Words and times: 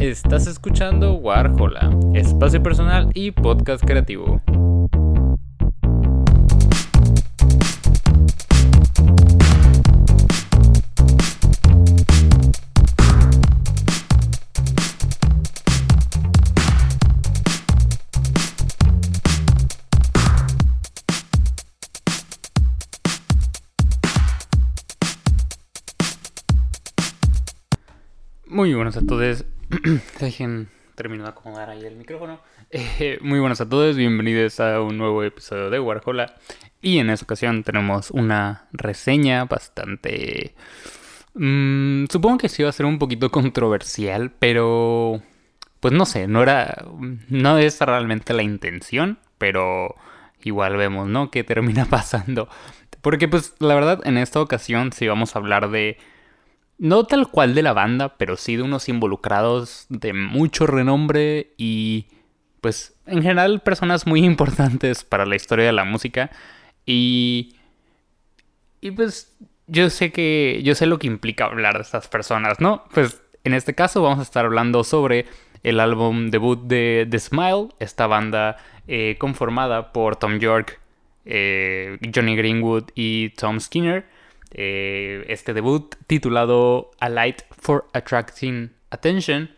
Estás 0.00 0.46
escuchando 0.46 1.14
Warhola, 1.14 1.90
espacio 2.12 2.62
personal 2.62 3.10
y 3.14 3.30
podcast 3.30 3.82
creativo. 3.82 4.42
Muy 28.46 28.74
buenos 28.74 28.98
a 28.98 29.00
todos. 29.00 29.44
Dejen 30.20 30.68
termino 30.94 31.24
de 31.24 31.30
acomodar 31.30 31.70
ahí 31.70 31.84
el 31.84 31.96
micrófono. 31.96 32.40
Eh, 32.70 33.18
muy 33.20 33.40
buenos 33.40 33.60
a 33.60 33.68
todos, 33.68 33.96
bienvenidos 33.96 34.60
a 34.60 34.80
un 34.80 34.96
nuevo 34.96 35.24
episodio 35.24 35.70
de 35.70 35.80
Warhola. 35.80 36.36
Y 36.80 36.98
en 36.98 37.10
esta 37.10 37.24
ocasión 37.24 37.64
tenemos 37.64 38.10
una 38.12 38.68
reseña 38.72 39.44
bastante... 39.44 40.54
Mm, 41.34 42.04
supongo 42.10 42.38
que 42.38 42.48
sí 42.48 42.62
va 42.62 42.68
a 42.68 42.72
ser 42.72 42.86
un 42.86 42.98
poquito 42.98 43.30
controversial, 43.30 44.30
pero... 44.38 45.20
Pues 45.80 45.92
no 45.92 46.06
sé, 46.06 46.28
no 46.28 46.42
era... 46.42 46.86
No 47.28 47.58
es 47.58 47.80
realmente 47.80 48.34
la 48.34 48.44
intención, 48.44 49.18
pero 49.38 49.96
igual 50.42 50.76
vemos, 50.76 51.08
¿no? 51.08 51.30
Que 51.32 51.42
termina 51.42 51.84
pasando. 51.90 52.48
Porque 53.00 53.26
pues 53.26 53.54
la 53.58 53.74
verdad 53.74 54.00
en 54.04 54.16
esta 54.16 54.40
ocasión 54.40 54.92
sí 54.92 55.08
vamos 55.08 55.34
a 55.34 55.40
hablar 55.40 55.70
de 55.70 55.98
no 56.78 57.04
tal 57.04 57.28
cual 57.28 57.54
de 57.54 57.62
la 57.62 57.72
banda, 57.72 58.16
pero 58.16 58.36
sí 58.36 58.56
de 58.56 58.62
unos 58.62 58.88
involucrados 58.88 59.86
de 59.88 60.12
mucho 60.12 60.66
renombre 60.66 61.52
y 61.56 62.06
pues 62.60 62.94
en 63.06 63.22
general 63.22 63.60
personas 63.60 64.06
muy 64.06 64.20
importantes 64.24 65.04
para 65.04 65.26
la 65.26 65.36
historia 65.36 65.66
de 65.66 65.72
la 65.72 65.84
música 65.84 66.30
y 66.84 67.56
y 68.80 68.90
pues 68.92 69.36
yo 69.66 69.90
sé 69.90 70.12
que 70.12 70.60
yo 70.62 70.74
sé 70.74 70.86
lo 70.86 70.98
que 70.98 71.06
implica 71.06 71.46
hablar 71.46 71.76
de 71.76 71.82
estas 71.82 72.08
personas, 72.08 72.60
¿no? 72.60 72.84
Pues 72.92 73.22
en 73.44 73.54
este 73.54 73.74
caso 73.74 74.02
vamos 74.02 74.18
a 74.20 74.22
estar 74.22 74.44
hablando 74.44 74.84
sobre 74.84 75.26
el 75.62 75.80
álbum 75.80 76.30
debut 76.30 76.60
de 76.62 77.06
The 77.10 77.18
Smile, 77.18 77.68
esta 77.80 78.06
banda 78.06 78.58
eh, 78.86 79.16
conformada 79.18 79.92
por 79.92 80.16
Tom 80.16 80.38
York, 80.38 80.80
eh, 81.24 81.98
Johnny 82.14 82.36
Greenwood 82.36 82.90
y 82.94 83.30
Tom 83.30 83.58
Skinner 83.58 84.06
eh, 84.52 85.24
este 85.28 85.54
debut 85.54 85.94
titulado 86.06 86.90
A 87.00 87.08
Light 87.08 87.42
for 87.50 87.86
Attracting 87.92 88.72
Attention. 88.90 89.50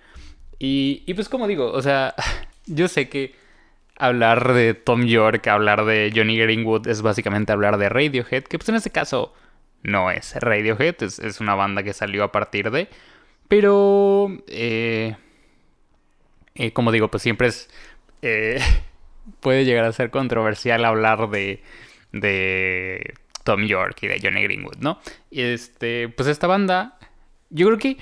Y, 0.58 1.02
y 1.06 1.14
pues 1.14 1.28
como 1.28 1.46
digo, 1.46 1.70
o 1.72 1.82
sea, 1.82 2.14
yo 2.66 2.88
sé 2.88 3.08
que 3.08 3.34
hablar 3.96 4.52
de 4.52 4.74
Tom 4.74 5.04
York, 5.04 5.46
hablar 5.48 5.84
de 5.84 6.12
Johnny 6.14 6.38
Greenwood 6.38 6.86
es 6.88 7.02
básicamente 7.02 7.52
hablar 7.52 7.78
de 7.78 7.88
Radiohead, 7.88 8.44
que 8.44 8.58
pues 8.58 8.68
en 8.68 8.76
este 8.76 8.90
caso 8.90 9.34
no 9.82 10.10
es 10.10 10.34
Radiohead, 10.34 11.02
es, 11.02 11.40
una 11.40 11.54
banda 11.54 11.82
que 11.82 11.92
salió 11.92 12.24
a 12.24 12.32
partir 12.32 12.70
de... 12.70 12.88
Pero, 13.48 14.28
eh, 14.46 15.16
eh, 16.54 16.72
como 16.72 16.92
digo, 16.92 17.08
pues 17.08 17.22
siempre 17.22 17.48
es... 17.48 17.68
puede 19.40 19.64
llegar 19.64 19.84
a 19.84 19.92
ser 19.92 20.10
controversial 20.10 20.84
hablar 20.84 21.30
de, 21.30 21.62
de 22.12 23.14
Tom 23.48 23.64
York 23.64 23.96
y 24.02 24.08
de 24.08 24.20
Johnny 24.22 24.42
Greenwood, 24.42 24.76
¿no? 24.80 24.98
Este, 25.30 26.10
pues 26.10 26.28
esta 26.28 26.46
banda, 26.46 26.98
yo 27.48 27.68
creo 27.68 27.78
que 27.78 27.96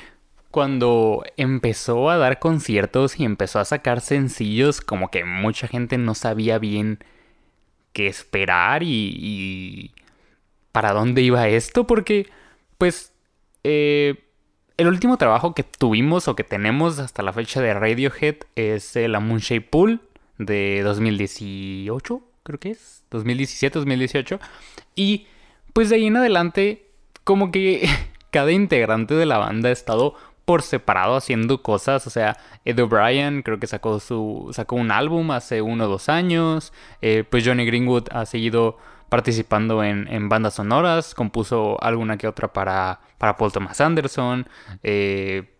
cuando 0.50 1.22
empezó 1.36 2.10
a 2.10 2.16
dar 2.16 2.40
conciertos 2.40 3.20
y 3.20 3.24
empezó 3.24 3.60
a 3.60 3.64
sacar 3.64 4.00
sencillos, 4.00 4.80
como 4.80 5.08
que 5.12 5.24
mucha 5.24 5.68
gente 5.68 5.98
no 5.98 6.16
sabía 6.16 6.58
bien 6.58 6.98
qué 7.92 8.08
esperar 8.08 8.82
y, 8.82 9.92
para 10.72 10.92
dónde 10.92 11.22
iba 11.22 11.46
esto, 11.46 11.86
porque 11.86 12.28
pues 12.76 13.12
eh, 13.62 14.24
el 14.78 14.88
último 14.88 15.16
trabajo 15.16 15.54
que 15.54 15.62
tuvimos 15.62 16.26
o 16.26 16.34
que 16.34 16.42
tenemos 16.42 16.98
hasta 16.98 17.22
la 17.22 17.32
fecha 17.32 17.60
de 17.60 17.72
Radiohead 17.72 18.38
es 18.56 18.96
la 18.96 19.20
Moonshape 19.20 19.60
Pool 19.60 20.00
de 20.38 20.82
2018, 20.82 22.20
creo 22.42 22.58
que 22.58 22.70
es, 22.72 23.04
2017, 23.10 23.78
2018, 23.78 24.40
y 24.96 25.28
pues 25.76 25.90
de 25.90 25.96
ahí 25.96 26.06
en 26.06 26.16
adelante, 26.16 26.88
como 27.22 27.50
que 27.50 27.86
cada 28.30 28.50
integrante 28.50 29.12
de 29.12 29.26
la 29.26 29.36
banda 29.36 29.68
ha 29.68 29.72
estado 29.72 30.14
por 30.46 30.62
separado 30.62 31.16
haciendo 31.16 31.62
cosas. 31.62 32.06
O 32.06 32.10
sea, 32.10 32.38
Ed 32.64 32.80
O'Brien 32.80 33.42
creo 33.42 33.60
que 33.60 33.66
sacó 33.66 34.00
su. 34.00 34.48
sacó 34.54 34.76
un 34.76 34.90
álbum 34.90 35.32
hace 35.32 35.60
uno 35.60 35.84
o 35.84 35.88
dos 35.88 36.08
años. 36.08 36.72
Eh, 37.02 37.24
pues 37.28 37.46
Johnny 37.46 37.66
Greenwood 37.66 38.04
ha 38.10 38.24
seguido 38.24 38.78
participando 39.10 39.84
en, 39.84 40.30
bandas 40.30 40.54
sonoras. 40.54 41.14
Compuso 41.14 41.76
alguna 41.82 42.16
que 42.16 42.26
otra 42.26 42.54
para, 42.54 43.00
para 43.18 43.36
Paul 43.36 43.52
Thomas 43.52 43.78
Anderson. 43.78 44.48
Eh, 44.82 45.58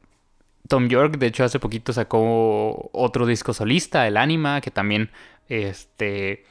Tom 0.67 0.89
York, 0.89 1.19
de 1.19 1.27
hecho, 1.27 1.45
hace 1.45 1.59
poquito 1.59 1.93
sacó 1.93 2.89
otro 2.95 3.27
disco 3.27 3.53
solista, 3.53 4.07
el 4.07 4.17
Anima, 4.17 4.63
que 4.63 4.71
también 4.71 5.11
este 5.51 6.47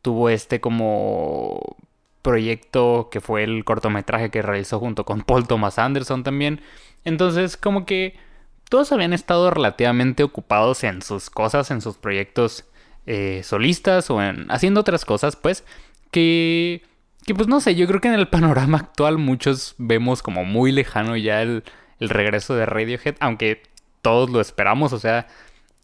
tuvo 0.00 0.30
este 0.30 0.60
como 0.60 1.76
proyecto 2.28 3.08
que 3.10 3.22
fue 3.22 3.42
el 3.42 3.64
cortometraje 3.64 4.28
que 4.30 4.42
realizó 4.42 4.78
junto 4.78 5.06
con 5.06 5.22
Paul 5.22 5.48
Thomas 5.48 5.78
Anderson 5.78 6.24
también. 6.24 6.60
Entonces, 7.06 7.56
como 7.56 7.86
que 7.86 8.18
todos 8.68 8.92
habían 8.92 9.14
estado 9.14 9.50
relativamente 9.50 10.22
ocupados 10.22 10.84
en 10.84 11.00
sus 11.00 11.30
cosas, 11.30 11.70
en 11.70 11.80
sus 11.80 11.96
proyectos 11.96 12.66
eh, 13.06 13.40
solistas 13.44 14.10
o 14.10 14.22
en 14.22 14.44
haciendo 14.50 14.80
otras 14.80 15.06
cosas, 15.06 15.36
pues, 15.36 15.64
que, 16.10 16.82
que 17.24 17.34
pues 17.34 17.48
no 17.48 17.62
sé, 17.62 17.74
yo 17.74 17.86
creo 17.86 18.02
que 18.02 18.08
en 18.08 18.14
el 18.14 18.28
panorama 18.28 18.76
actual 18.76 19.16
muchos 19.16 19.74
vemos 19.78 20.22
como 20.22 20.44
muy 20.44 20.70
lejano 20.70 21.16
ya 21.16 21.40
el, 21.40 21.64
el 21.98 22.10
regreso 22.10 22.56
de 22.56 22.66
Radiohead, 22.66 23.16
aunque 23.20 23.62
todos 24.02 24.28
lo 24.28 24.42
esperamos, 24.42 24.92
o 24.92 24.98
sea, 24.98 25.28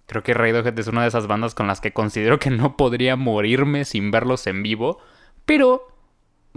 creo 0.04 0.22
que 0.22 0.34
Radiohead 0.34 0.78
es 0.78 0.88
una 0.88 1.00
de 1.00 1.08
esas 1.08 1.26
bandas 1.26 1.54
con 1.54 1.68
las 1.68 1.80
que 1.80 1.94
considero 1.94 2.38
que 2.38 2.50
no 2.50 2.76
podría 2.76 3.16
morirme 3.16 3.86
sin 3.86 4.10
verlos 4.10 4.46
en 4.46 4.62
vivo, 4.62 4.98
pero 5.46 5.93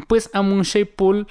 pues 0.07 0.29
a 0.33 0.41
Moonshape 0.41 0.85
Pool 0.85 1.27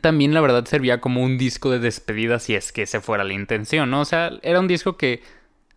también 0.00 0.34
la 0.34 0.42
verdad 0.42 0.66
servía 0.66 1.00
como 1.00 1.22
un 1.22 1.38
disco 1.38 1.70
de 1.70 1.78
despedida 1.78 2.38
si 2.38 2.54
es 2.54 2.72
que 2.72 2.82
ese 2.82 3.00
fuera 3.00 3.24
la 3.24 3.32
intención, 3.32 3.90
¿no? 3.90 4.02
O 4.02 4.04
sea, 4.04 4.32
era 4.42 4.60
un 4.60 4.68
disco 4.68 4.98
que 4.98 5.22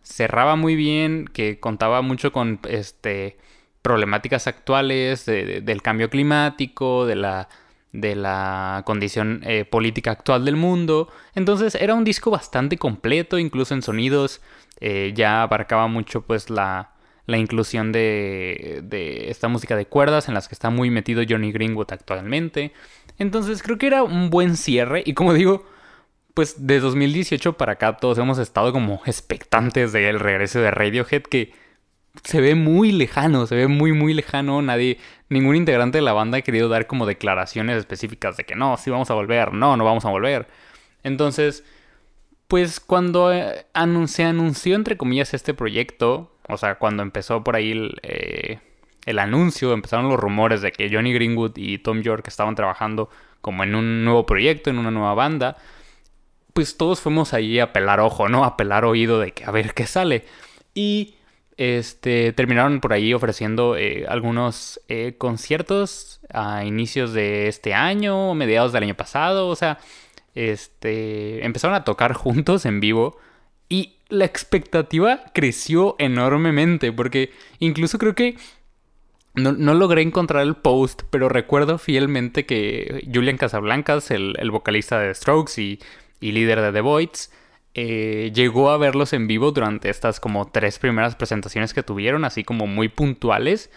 cerraba 0.02 0.56
muy 0.56 0.76
bien, 0.76 1.26
que 1.32 1.58
contaba 1.58 2.02
mucho 2.02 2.30
con 2.30 2.60
este 2.68 3.38
problemáticas 3.80 4.46
actuales 4.46 5.26
del 5.26 5.82
cambio 5.82 6.08
climático, 6.08 7.04
de 7.04 7.16
la, 7.16 7.48
de 7.92 8.14
la 8.14 8.82
condición 8.86 9.40
eh, 9.44 9.64
política 9.64 10.12
actual 10.12 10.44
del 10.44 10.56
mundo. 10.56 11.08
Entonces 11.34 11.74
era 11.74 11.94
un 11.94 12.04
disco 12.04 12.30
bastante 12.30 12.78
completo, 12.78 13.38
incluso 13.38 13.74
en 13.74 13.82
sonidos 13.82 14.40
eh, 14.78 15.12
ya 15.16 15.42
abarcaba 15.42 15.88
mucho 15.88 16.22
pues 16.22 16.48
la, 16.48 16.92
la 17.26 17.38
inclusión 17.38 17.92
de, 17.92 18.80
de 18.82 19.30
esta 19.30 19.48
música 19.48 19.76
de 19.76 19.86
cuerdas 19.86 20.28
en 20.28 20.34
las 20.34 20.48
que 20.48 20.54
está 20.54 20.70
muy 20.70 20.90
metido 20.90 21.22
Johnny 21.28 21.52
Greenwood 21.52 21.92
actualmente. 21.92 22.72
Entonces 23.18 23.62
creo 23.62 23.78
que 23.78 23.86
era 23.86 24.02
un 24.02 24.30
buen 24.30 24.56
cierre 24.56 25.02
y 25.06 25.14
como 25.14 25.34
digo, 25.34 25.64
pues 26.34 26.66
de 26.66 26.80
2018 26.80 27.54
para 27.54 27.72
acá 27.72 27.96
todos 27.96 28.18
hemos 28.18 28.38
estado 28.38 28.72
como 28.72 29.02
expectantes 29.06 29.92
del 29.92 30.18
regreso 30.18 30.60
de 30.60 30.70
Radiohead 30.70 31.22
que 31.22 31.52
se 32.24 32.40
ve 32.40 32.54
muy 32.54 32.92
lejano, 32.92 33.46
se 33.46 33.54
ve 33.54 33.68
muy 33.68 33.92
muy 33.92 34.12
lejano, 34.14 34.60
nadie, 34.60 34.98
ningún 35.28 35.56
integrante 35.56 35.98
de 35.98 36.02
la 36.02 36.12
banda 36.12 36.38
ha 36.38 36.42
querido 36.42 36.68
dar 36.68 36.86
como 36.86 37.06
declaraciones 37.06 37.78
específicas 37.78 38.36
de 38.36 38.44
que 38.44 38.54
no, 38.54 38.76
sí 38.76 38.90
vamos 38.90 39.10
a 39.10 39.14
volver, 39.14 39.52
no, 39.52 39.76
no 39.76 39.84
vamos 39.84 40.04
a 40.04 40.10
volver. 40.10 40.46
Entonces, 41.02 41.64
pues 42.48 42.80
cuando 42.80 43.32
eh, 43.32 43.66
se 44.06 44.24
anunció 44.24 44.74
entre 44.74 44.96
comillas 44.96 45.32
este 45.32 45.54
proyecto, 45.54 46.31
o 46.52 46.56
sea, 46.56 46.76
cuando 46.76 47.02
empezó 47.02 47.42
por 47.42 47.56
ahí 47.56 47.90
eh, 48.02 48.58
el, 49.06 49.18
anuncio, 49.18 49.72
empezaron 49.72 50.08
los 50.08 50.18
rumores 50.18 50.62
de 50.62 50.72
que 50.72 50.90
Johnny 50.92 51.12
Greenwood 51.12 51.52
y 51.56 51.78
Tom 51.78 52.02
York 52.02 52.26
estaban 52.28 52.54
trabajando 52.54 53.08
como 53.40 53.64
en 53.64 53.74
un 53.74 54.04
nuevo 54.04 54.26
proyecto, 54.26 54.70
en 54.70 54.78
una 54.78 54.90
nueva 54.90 55.14
banda. 55.14 55.56
Pues 56.52 56.76
todos 56.76 57.00
fuimos 57.00 57.32
ahí 57.34 57.58
a 57.58 57.72
pelar 57.72 58.00
ojo, 58.00 58.28
¿no? 58.28 58.44
A 58.44 58.56
pelar 58.56 58.84
oído 58.84 59.18
de 59.18 59.32
que 59.32 59.44
a 59.44 59.50
ver 59.50 59.74
qué 59.74 59.86
sale. 59.86 60.24
Y 60.74 61.14
este, 61.56 62.32
terminaron 62.32 62.80
por 62.80 62.92
ahí 62.92 63.12
ofreciendo 63.14 63.76
eh, 63.76 64.06
algunos 64.08 64.80
eh, 64.88 65.14
conciertos 65.18 66.20
a 66.32 66.64
inicios 66.64 67.12
de 67.12 67.48
este 67.48 67.74
año, 67.74 68.34
mediados 68.34 68.72
del 68.72 68.84
año 68.84 68.94
pasado, 68.94 69.48
o 69.48 69.56
sea, 69.56 69.78
este, 70.34 71.44
empezaron 71.44 71.76
a 71.76 71.84
tocar 71.84 72.14
juntos 72.14 72.64
en 72.64 72.80
vivo 72.80 73.18
y 73.68 73.98
la 74.12 74.26
expectativa 74.26 75.24
creció 75.32 75.96
enormemente 75.98 76.92
porque 76.92 77.30
incluso 77.60 77.96
creo 77.96 78.14
que 78.14 78.36
no, 79.34 79.52
logré 79.72 80.02
encontrar 80.02 80.42
el 80.42 80.54
post, 80.54 81.04
pero 81.08 81.30
recuerdo 81.30 81.78
fielmente 81.78 82.44
que 82.44 83.08
Julian 83.12 83.38
Casablancas, 83.38 84.10
el, 84.10 84.50
vocalista 84.50 85.00
de 85.00 85.14
Strokes 85.14 85.58
y, 85.62 85.80
líder 86.20 86.60
de 86.60 86.72
The 86.72 86.82
Voids, 86.82 87.32
eh, 87.72 88.30
llegó 88.34 88.70
a 88.70 88.76
verlos 88.76 89.14
en 89.14 89.26
vivo 89.26 89.50
durante 89.50 89.88
estas 89.88 90.20
como 90.20 90.46
tres 90.46 90.78
primeras 90.78 91.16
presentaciones 91.16 91.72
que 91.72 91.82
tuvieron, 91.82 92.26
así 92.26 92.44
como 92.44 92.66
muy 92.66 92.90
puntuales 92.90 93.70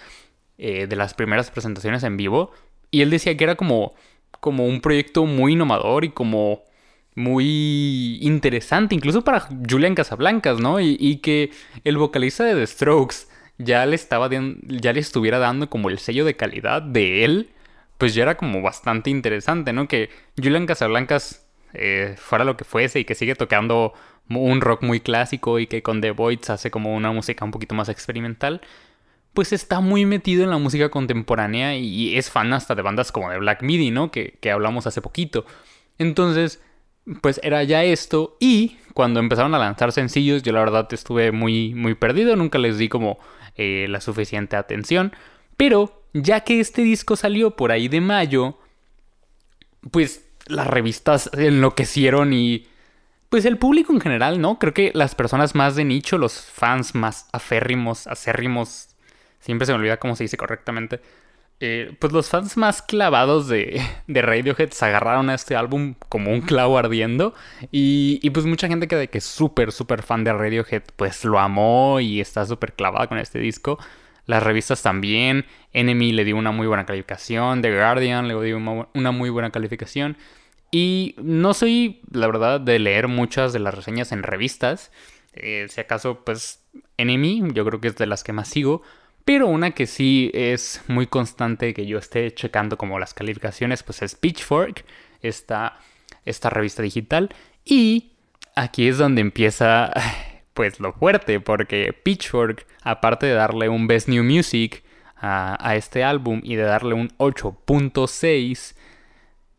eh, 0.58 0.88
de 0.88 0.96
las 0.98 1.14
primeras 1.14 1.50
presentaciones 1.50 2.04
en 2.04 2.18
vivo. 2.18 2.52
Y 2.92 3.04
él 3.04 3.10
decía 3.10 3.38
que 3.38 3.46
era 3.46 3.56
como, 3.56 3.96
como 4.42 4.66
un 4.66 4.82
proyecto 4.82 5.26
muy 5.26 5.54
innovador 5.54 6.04
y 6.04 6.10
como 6.10 6.66
muy 7.16 8.18
interesante, 8.22 8.94
incluso 8.94 9.24
para 9.24 9.48
Julian 9.70 9.96
Casablancas, 9.96 10.60
¿no? 10.60 10.80
Y, 10.80 10.98
y 11.00 11.18
que 11.18 11.52
el 11.84 11.98
vocalista 11.98 12.44
de 12.44 12.56
The 12.56 12.68
Strokes 12.68 13.28
ya 13.58 13.86
le, 13.86 13.96
estaba 13.96 14.30
ya 14.30 14.94
le 14.94 15.00
estuviera 15.00 15.40
dando 15.40 15.70
como 15.70 15.90
el 15.90 16.00
sello 16.00 16.26
de 16.26 16.36
calidad 16.36 16.82
de 16.82 17.24
él, 17.24 17.50
pues 17.98 18.14
ya 18.14 18.24
era 18.24 18.36
como 18.36 18.62
bastante 18.62 19.10
interesante, 19.10 19.74
¿no? 19.74 19.88
Que 19.88 20.10
Julian 20.38 20.66
Casablancas 20.66 21.46
eh, 21.74 22.16
fuera 22.18 22.44
lo 22.46 22.58
que 22.58 22.66
fuese 22.66 23.00
y 23.00 23.06
que 23.06 23.16
sigue 23.16 23.36
tocando 23.36 23.94
un 24.30 24.62
rock 24.62 24.84
muy 24.84 25.00
clásico 25.00 25.60
y 25.60 25.68
que 25.68 25.84
con 25.84 26.02
The 26.02 26.12
Voids 26.12 26.50
hace 26.50 26.72
como 26.72 26.96
una 26.96 27.12
música 27.12 27.46
un 27.46 27.52
poquito 27.52 27.76
más 27.76 27.90
experimental, 27.90 28.62
pues 29.34 29.54
está 29.54 29.82
muy 29.82 30.06
metido 30.06 30.44
en 30.44 30.50
la 30.50 30.58
música 30.58 30.90
contemporánea 30.90 31.76
y 31.78 32.18
es 32.18 32.32
fan 32.32 32.54
hasta 32.54 32.76
de 32.76 32.82
bandas 32.82 33.12
como 33.12 33.30
de 33.30 33.38
Black 33.38 33.62
Midi, 33.62 33.92
¿no? 33.92 34.12
Que, 34.12 34.40
hablamos 34.52 34.88
hace 34.88 35.02
poquito. 35.02 35.46
Entonces, 35.98 36.62
pues 37.22 37.40
era 37.44 37.64
ya 37.64 37.84
esto 37.84 38.38
y 38.40 38.78
cuando 38.94 39.20
empezaron 39.20 39.54
a 39.54 39.60
lanzar 39.60 39.92
sencillos 39.92 40.42
yo 40.44 40.52
la 40.54 40.60
verdad 40.60 40.88
estuve 40.92 41.32
muy 41.32 41.74
muy 41.76 41.96
perdido, 41.96 42.36
nunca 42.36 42.58
les 42.58 42.78
di 42.78 42.90
como 42.90 43.20
eh, 43.56 43.88
la 43.90 44.02
suficiente 44.02 44.56
atención, 44.56 45.14
pero 45.58 46.04
ya 46.14 46.42
que 46.42 46.60
este 46.60 46.82
disco 46.82 47.16
salió 47.16 47.56
por 47.56 47.72
ahí 47.72 47.88
de 47.88 48.02
mayo, 48.02 48.58
pues 49.92 50.26
las 50.48 50.68
revistas 50.68 51.30
enloquecieron 51.34 52.34
y 52.34 52.68
pues 53.30 53.46
el 53.46 53.58
público 53.58 53.92
en 53.92 54.00
general, 54.00 54.40
¿no? 54.40 54.60
Creo 54.60 54.74
que 54.74 54.92
las 54.94 55.16
personas 55.16 55.56
más 55.56 55.76
de 55.76 55.84
nicho, 55.84 56.18
los 56.18 56.40
fans 56.40 56.96
más 56.96 57.28
aférrimos, 57.34 58.08
acérrimos, 58.08 58.96
siempre 59.40 59.66
se 59.66 59.74
me 59.74 59.80
olvida 59.80 59.98
cómo 59.98 60.16
se 60.16 60.24
dice 60.24 60.38
correctamente, 60.38 61.02
eh, 61.60 61.96
pues 62.00 62.12
los 62.12 62.30
fans 62.30 62.58
más 62.58 62.82
clavados 62.82 63.48
de, 63.48 63.82
de, 64.08 64.22
Radiohead 64.22 64.72
se 64.72 64.86
agarraron 64.86 65.30
a 65.30 65.36
este 65.36 65.56
álbum 65.56 65.96
como 66.10 66.32
un 66.32 66.42
clavo 66.42 66.78
ardiendo 66.78 67.34
y, 67.72 68.30
pues 68.32 68.46
mucha 68.46 68.68
gente 68.68 68.88
que, 68.88 69.08
que 69.08 69.18
es 69.18 69.26
súper, 69.26 69.72
súper 69.72 70.04
fan 70.04 70.24
de 70.24 70.34
Radiohead 70.34 70.84
pues 70.96 71.24
lo 71.24 71.40
amó 71.40 72.00
y 72.00 72.20
está 72.20 72.46
súper 72.46 72.74
clavada 72.74 73.08
con 73.08 73.18
este 73.18 73.40
disco. 73.40 73.80
Las 74.26 74.44
revistas 74.44 74.82
también. 74.82 75.46
Enemy 75.74 76.12
le 76.12 76.24
dio 76.24 76.36
una 76.36 76.52
muy 76.52 76.68
buena 76.68 76.86
calificación. 76.86 77.62
The 77.62 77.76
Guardian 77.76 78.28
le 78.28 78.34
dio 78.44 78.58
una 78.58 79.12
muy 79.12 79.30
buena 79.30 79.52
calificación. 79.52 80.18
Y 80.72 81.16
no 81.20 81.54
soy, 81.54 82.02
la 82.12 82.28
verdad, 82.28 82.60
de 82.60 82.80
leer 82.80 83.08
muchas 83.08 83.54
de 83.54 83.60
las 83.60 83.74
reseñas 83.74 84.12
en 84.12 84.24
revistas. 84.24 84.92
Eh, 85.34 85.68
si 85.70 85.80
acaso, 85.80 86.24
pues, 86.26 86.64
Enemy, 86.98 87.44
yo 87.54 87.66
creo 87.66 87.80
que 87.80 87.90
es 87.90 87.96
de 87.98 88.08
las 88.08 88.24
que 88.24 88.34
más 88.34 88.48
sigo. 88.48 88.82
Pero 89.26 89.48
una 89.48 89.72
que 89.72 89.88
sí 89.88 90.30
es 90.36 90.84
muy 90.88 91.08
constante 91.08 91.74
que 91.74 91.88
yo 91.88 91.98
esté 91.98 92.32
checando 92.34 92.78
como 92.78 93.00
las 93.00 93.16
calificaciones, 93.16 93.82
pues 93.82 94.04
es 94.04 94.14
Pitchfork, 94.14 94.86
esta, 95.22 95.80
esta 96.26 96.52
revista 96.52 96.84
digital. 96.84 97.34
Y 97.66 98.12
aquí 98.56 98.88
es 98.88 99.00
donde 99.00 99.22
empieza 99.22 99.92
pues 100.54 100.80
lo 100.80 100.94
fuerte, 100.94 101.40
porque 101.40 101.92
Pitchfork, 101.92 102.68
aparte 102.84 103.26
de 103.26 103.34
darle 103.34 103.68
un 103.68 103.88
Best 103.88 104.08
New 104.08 104.24
Music 104.24 104.84
a, 105.18 105.76
este 105.76 106.04
álbum 106.04 106.42
y 106.44 106.56
de 106.56 106.64
darle 106.64 106.94
un 106.94 107.10
8.6, 107.18 108.76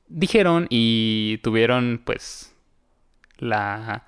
dijeron 0.06 0.69
y 0.70 1.38
tuvieron 1.38 2.00
pues 2.04 2.54
la... 3.38 4.04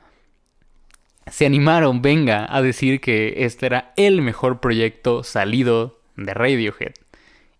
Se 1.30 1.46
animaron, 1.46 2.02
venga, 2.02 2.46
a 2.48 2.62
decir 2.62 3.00
que 3.00 3.44
este 3.44 3.66
era 3.66 3.92
el 3.96 4.22
mejor 4.22 4.60
proyecto 4.60 5.22
salido 5.25 6.00
de 6.16 6.34
Radiohead. 6.34 6.94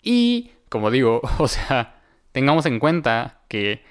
Y, 0.03 0.53
como 0.69 0.91
digo, 0.91 1.21
o 1.39 1.49
sea, 1.49 2.01
tengamos 2.33 2.67
en 2.67 2.79
cuenta 2.79 3.41
que 3.49 3.83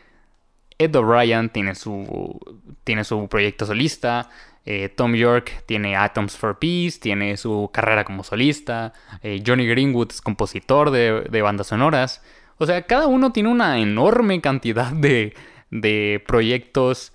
Ed 0.77 0.95
O'Brien 0.95 1.49
tiene 1.49 1.75
su, 1.75 2.39
tiene 2.83 3.03
su 3.03 3.27
proyecto 3.27 3.65
solista, 3.65 4.29
eh, 4.69 4.89
Tom 4.89 5.15
York 5.15 5.63
tiene 5.65 5.95
Atoms 5.95 6.35
for 6.35 6.59
Peace, 6.59 6.99
tiene 6.99 7.37
su 7.37 7.69
carrera 7.71 8.03
como 8.03 8.25
solista. 8.25 8.91
Eh, 9.23 9.41
Johnny 9.45 9.65
Greenwood 9.65 10.11
es 10.11 10.21
compositor 10.21 10.91
de, 10.91 11.41
bandas 11.41 11.67
sonoras. 11.67 12.21
O 12.57 12.65
sea, 12.65 12.81
cada 12.81 13.07
uno 13.07 13.31
tiene 13.31 13.47
una 13.47 13.79
enorme 13.79 14.41
cantidad 14.41 14.91
de, 14.91 15.33
de 15.71 16.21
proyectos 16.27 17.13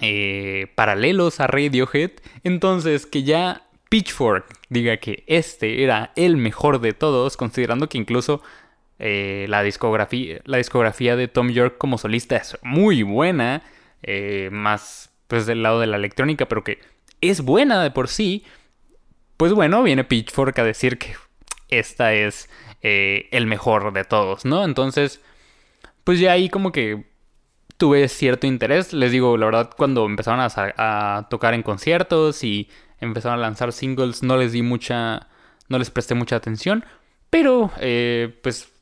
eh, 0.00 0.72
paralelos 0.74 1.40
a 1.40 1.46
Radiohead. 1.46 2.12
Entonces, 2.44 3.06
que 3.06 3.22
ya 3.22 3.66
Pitchfork 3.88 4.46
diga 4.68 4.96
que 4.98 5.24
este 5.26 5.82
era 5.82 6.12
el 6.16 6.36
mejor 6.36 6.80
de 6.80 6.92
todos, 6.92 7.36
considerando 7.36 7.88
que 7.88 7.98
incluso 7.98 8.42
la, 8.98 9.62
discografía, 9.62 10.40
la 10.44 10.56
discografía 10.56 11.16
de 11.16 11.28
Tom 11.28 11.50
York 11.50 11.76
como 11.76 11.98
solista 11.98 12.36
es 12.36 12.56
muy 12.62 13.02
buena, 13.02 13.62
más 14.50 15.12
pues 15.26 15.44
del 15.44 15.62
lado 15.62 15.80
de 15.80 15.86
la 15.86 15.96
electrónica, 15.96 16.46
pero 16.46 16.64
que 16.64 16.78
es 17.20 17.42
buena 17.42 17.82
de 17.82 17.90
por 17.90 18.08
sí, 18.08 18.44
pues 19.36 19.52
bueno, 19.52 19.82
viene 19.82 20.04
Pitchfork 20.04 20.58
a 20.58 20.64
decir 20.64 20.98
que 20.98 21.14
esta 21.68 22.14
es 22.14 22.48
eh, 22.82 23.28
el 23.32 23.46
mejor 23.46 23.92
de 23.92 24.04
todos, 24.04 24.44
¿no? 24.44 24.64
Entonces, 24.64 25.20
pues 26.04 26.20
ya 26.20 26.32
ahí 26.32 26.48
como 26.48 26.72
que 26.72 27.04
tuve 27.76 28.08
cierto 28.08 28.46
interés. 28.46 28.92
Les 28.92 29.12
digo, 29.12 29.36
la 29.36 29.46
verdad, 29.46 29.70
cuando 29.76 30.06
empezaron 30.06 30.40
a, 30.40 31.26
tocar 31.30 31.54
en 31.54 31.62
conciertos 31.62 32.44
y 32.44 32.68
empezaron 33.00 33.38
a 33.38 33.42
lanzar 33.42 33.72
singles, 33.72 34.22
no 34.22 34.36
les 34.36 34.52
di 34.52 34.62
mucha, 34.62 35.28
no 35.68 35.78
les 35.78 35.90
presté 35.90 36.14
mucha 36.14 36.36
atención. 36.36 36.84
Pero, 37.30 37.70
eh, 37.80 38.38
pues, 38.42 38.72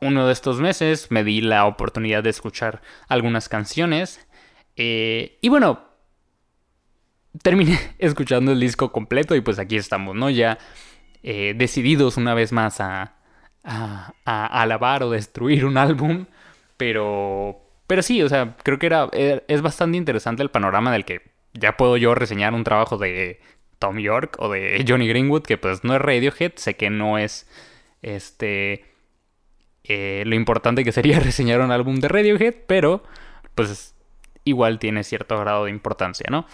uno 0.00 0.26
de 0.26 0.32
estos 0.32 0.60
meses 0.60 1.10
me 1.10 1.24
di 1.24 1.40
la 1.40 1.66
oportunidad 1.66 2.22
de 2.24 2.30
escuchar 2.30 2.82
algunas 3.08 3.48
canciones 3.48 4.26
eh, 4.76 5.38
y 5.40 5.48
bueno, 5.48 5.80
terminé 7.42 7.78
escuchando 7.98 8.52
el 8.52 8.60
disco 8.60 8.92
completo 8.92 9.34
y 9.34 9.40
pues 9.40 9.58
aquí 9.58 9.76
estamos, 9.76 10.16
¿no? 10.16 10.30
Ya 10.30 10.58
eh, 11.22 11.54
decididos 11.56 12.16
una 12.16 12.34
vez 12.34 12.52
más 12.52 12.80
a, 12.80 13.16
a, 13.64 14.12
alabar 14.26 15.02
o 15.02 15.10
destruir 15.10 15.64
un 15.64 15.76
álbum, 15.76 16.26
pero, 16.76 17.61
pero 17.92 18.00
sí, 18.00 18.22
o 18.22 18.28
sea, 18.30 18.56
creo 18.62 18.78
que 18.78 18.86
era, 18.86 19.10
er, 19.12 19.44
es 19.48 19.60
bastante 19.60 19.98
interesante 19.98 20.42
el 20.42 20.50
panorama 20.50 20.90
del 20.90 21.04
que 21.04 21.20
ya 21.52 21.76
puedo 21.76 21.98
yo 21.98 22.14
reseñar 22.14 22.54
un 22.54 22.64
trabajo 22.64 22.96
de 22.96 23.38
Tom 23.78 23.98
York 23.98 24.36
o 24.38 24.48
de 24.48 24.82
Johnny 24.88 25.06
Greenwood, 25.06 25.42
que 25.42 25.58
pues 25.58 25.84
no 25.84 25.94
es 25.94 26.00
Radiohead, 26.00 26.52
sé 26.56 26.74
que 26.74 26.88
no 26.88 27.18
es 27.18 27.46
este... 28.00 28.86
Eh, 29.84 30.22
lo 30.24 30.34
importante 30.34 30.84
que 30.84 30.92
sería 30.92 31.20
reseñar 31.20 31.60
un 31.60 31.70
álbum 31.70 31.96
de 31.96 32.08
Radiohead, 32.08 32.54
pero 32.66 33.04
pues 33.54 33.94
igual 34.44 34.78
tiene 34.78 35.04
cierto 35.04 35.38
grado 35.38 35.66
de 35.66 35.70
importancia, 35.70 36.28
¿no? 36.30 36.46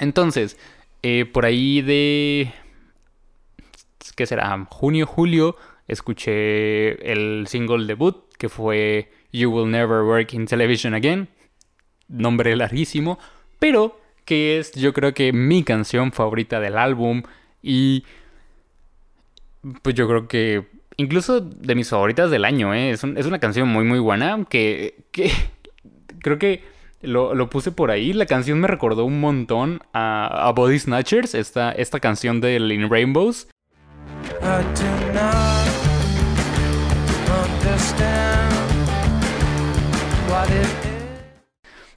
Entonces, 0.00 0.58
eh, 1.04 1.26
por 1.26 1.44
ahí 1.44 1.80
de... 1.80 2.52
¿Qué 4.16 4.26
será? 4.26 4.66
Junio, 4.68 5.06
julio, 5.06 5.54
escuché 5.88 7.12
el 7.12 7.46
single 7.48 7.86
debut 7.86 8.24
que 8.38 8.48
fue 8.48 9.10
You 9.32 9.50
Will 9.50 9.70
Never 9.70 10.02
Work 10.02 10.34
in 10.34 10.46
Television 10.46 10.94
Again. 10.94 11.28
Nombre 12.08 12.54
larguísimo, 12.56 13.18
pero 13.58 14.00
que 14.24 14.58
es 14.58 14.72
yo 14.72 14.92
creo 14.92 15.14
que 15.14 15.32
mi 15.32 15.62
canción 15.62 16.12
favorita 16.12 16.60
del 16.60 16.78
álbum 16.78 17.22
y 17.62 18.04
pues 19.82 19.94
yo 19.94 20.06
creo 20.06 20.28
que 20.28 20.66
incluso 20.96 21.40
de 21.40 21.74
mis 21.74 21.88
favoritas 21.88 22.30
del 22.30 22.44
año, 22.44 22.74
¿eh? 22.74 22.90
es, 22.90 23.02
una 23.02 23.38
canción 23.38 23.68
muy 23.68 23.84
muy 23.84 23.98
buena 23.98 24.44
que 24.48 24.94
creo 26.20 26.38
que 26.38 26.76
lo, 27.02 27.50
puse 27.50 27.72
por 27.72 27.90
ahí. 27.90 28.12
La 28.12 28.26
canción 28.26 28.60
me 28.60 28.68
recordó 28.68 29.04
un 29.04 29.20
montón 29.20 29.80
a, 29.92 30.52
Body 30.54 30.78
Snatchers, 30.78 31.34
esta, 31.34 31.72
esta 31.72 32.00
canción 32.00 32.40
de 32.40 32.56
In 32.56 32.90
Rainbows. 32.90 33.48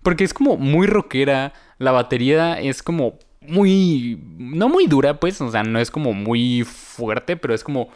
Porque 0.01 0.23
es 0.23 0.33
como 0.33 0.57
muy 0.57 0.87
rockera, 0.87 1.53
la 1.77 1.91
batería 1.91 2.59
es 2.59 2.81
como 2.81 3.19
muy... 3.41 4.19
no 4.37 4.69
muy 4.69 4.87
dura, 4.87 5.19
pues, 5.19 5.39
o 5.41 5.51
sea, 5.51 5.63
no 5.63 5.79
es 5.79 5.91
como 5.91 6.13
muy 6.13 6.63
fuerte, 6.63 7.37
pero 7.37 7.53
es 7.53 7.63
como 7.63 7.89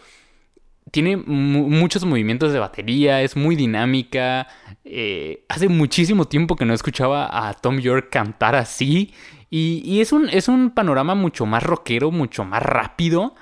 tiene 0.92 1.18
muchos 1.18 2.06
movimientos 2.06 2.54
de 2.54 2.60
batería, 2.60 3.24
es 3.24 3.36
muy 3.36 3.56
dinámica. 3.56 4.48
Eh, 4.86 5.44
hace 5.50 5.68
muchísimo 5.68 6.26
tiempo 6.26 6.56
que 6.56 6.66
no 6.66 6.74
escuchaba 6.76 7.48
a 7.48 7.54
Tom 7.56 7.80
York 7.80 8.10
cantar 8.12 8.56
así. 8.56 9.12
Y, 9.50 10.02
es, 10.02 10.12
un, 10.12 10.30
es 10.30 10.48
un 10.48 10.72
panorama 10.72 11.16
mucho 11.16 11.46
más 11.46 11.64
rockero, 11.64 12.12
mucho 12.12 12.44
más 12.44 12.62
rápido. 12.62 13.34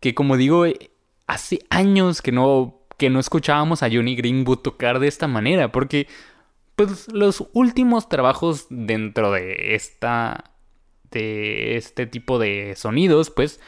Que 0.00 0.14
como 0.14 0.38
digo, 0.38 0.64
hace 1.26 1.58
años 1.68 2.22
que 2.22 2.32
no, 2.32 2.83
que 2.96 3.10
no 3.10 3.20
escuchábamos 3.20 3.82
a 3.82 3.90
Johnny 3.90 4.16
Greenwood 4.16 4.58
tocar 4.58 4.98
de 4.98 5.08
esta 5.08 5.26
manera. 5.26 5.72
Porque 5.72 6.06
pues 6.76 7.12
los 7.12 7.44
últimos 7.52 8.08
trabajos 8.08 8.66
dentro 8.70 9.30
de 9.30 9.74
esta 9.74 10.50
de 11.10 11.76
este 11.76 12.06
tipo 12.06 12.38
de 12.38 12.74
sonidos, 12.76 13.30
pues 13.30 13.60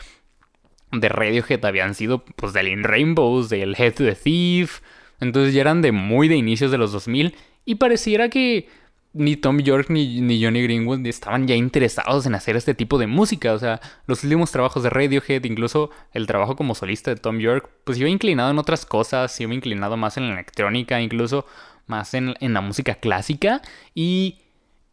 de 0.93 1.09
Radiohead 1.09 1.65
habían 1.65 1.95
sido 1.95 2.25
pues 2.25 2.53
del 2.53 2.69
In 2.69 2.85
Rainbows, 2.85 3.49
del 3.49 3.75
Head 3.79 3.95
to 3.95 4.05
the 4.05 4.15
Thief, 4.15 4.81
entonces 5.21 5.55
ya 5.55 5.61
eran 5.61 5.83
de 5.83 5.93
muy 5.93 6.29
de 6.29 6.37
inicios 6.37 6.71
de 6.71 6.79
los 6.79 6.93
2000 6.93 7.35
y 7.65 7.77
pareciera 7.77 8.29
que 8.29 8.69
ni 9.17 9.37
Tom 9.37 9.61
York 9.61 9.89
ni, 9.89 10.21
ni, 10.21 10.43
Johnny 10.43 10.63
Greenwood 10.63 11.05
estaban 11.07 11.47
ya 11.47 11.55
interesados 11.55 12.27
en 12.27 12.35
hacer 12.35 12.57
este 12.57 12.75
tipo 12.75 12.99
de 12.99 13.07
música. 13.07 13.53
O 13.53 13.59
sea, 13.59 13.81
los 14.07 14.23
últimos 14.25 14.53
trabajos 14.53 14.83
de 14.83 14.91
Radiohead, 14.91 15.45
incluso 15.45 15.91
el 16.13 16.27
trabajo 16.27 16.57
como 16.57 16.75
solista 16.75 17.11
de 17.13 17.21
Tom 17.21 17.39
York, 17.39 17.69
pues 17.85 17.99
iba 17.99 18.09
inclinado 18.09 18.51
en 18.51 18.59
otras 18.59 18.87
cosas, 18.87 19.39
iba 19.41 19.55
inclinado 19.55 19.97
más 19.97 20.17
en 20.17 20.29
la 20.29 20.35
electrónica, 20.35 21.01
incluso 21.01 21.47
más 21.87 22.15
en, 22.15 22.35
la 22.41 22.61
música 22.61 22.97
clásica. 22.97 23.63
Y, 23.95 24.39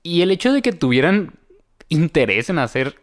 y 0.03 0.21
el 0.21 0.31
hecho 0.31 0.53
de 0.53 0.61
que 0.61 0.71
tuvieran 0.71 1.33
interés 1.89 2.49
en 2.49 2.59
hacer 2.59 2.99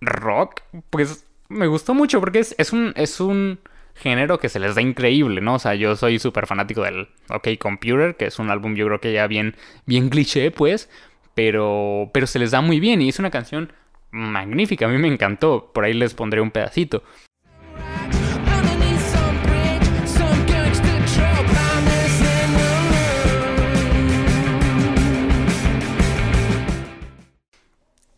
rock, 0.00 0.60
pues 0.90 1.24
me 1.48 1.66
gustó 1.66 1.94
mucho 1.94 2.20
porque 2.20 2.40
es, 2.40 2.54
es 2.58 2.72
un... 2.72 2.92
Es 2.96 3.20
un 3.20 3.58
género 3.98 4.38
que 4.38 4.48
se 4.48 4.58
les 4.60 4.74
da 4.74 4.82
increíble, 4.82 5.40
¿no? 5.40 5.54
O 5.54 5.58
sea, 5.58 5.74
yo 5.74 5.96
soy 5.96 6.18
súper 6.18 6.46
fanático 6.46 6.82
del 6.82 7.08
OK 7.28 7.48
Computer, 7.58 8.16
que 8.16 8.26
es 8.26 8.38
un 8.38 8.50
álbum 8.50 8.74
yo 8.74 8.86
creo 8.86 9.00
que 9.00 9.12
ya 9.12 9.26
bien, 9.26 9.56
bien 9.86 10.08
cliché, 10.08 10.50
pues, 10.50 10.90
pero, 11.34 12.10
pero 12.12 12.26
se 12.26 12.38
les 12.38 12.50
da 12.50 12.60
muy 12.60 12.80
bien 12.80 13.02
y 13.02 13.08
es 13.08 13.18
una 13.18 13.30
canción 13.30 13.72
magnífica, 14.10 14.86
a 14.86 14.88
mí 14.88 14.98
me 14.98 15.08
encantó, 15.08 15.70
por 15.72 15.84
ahí 15.84 15.94
les 15.94 16.14
pondré 16.14 16.40
un 16.40 16.50
pedacito. 16.50 17.02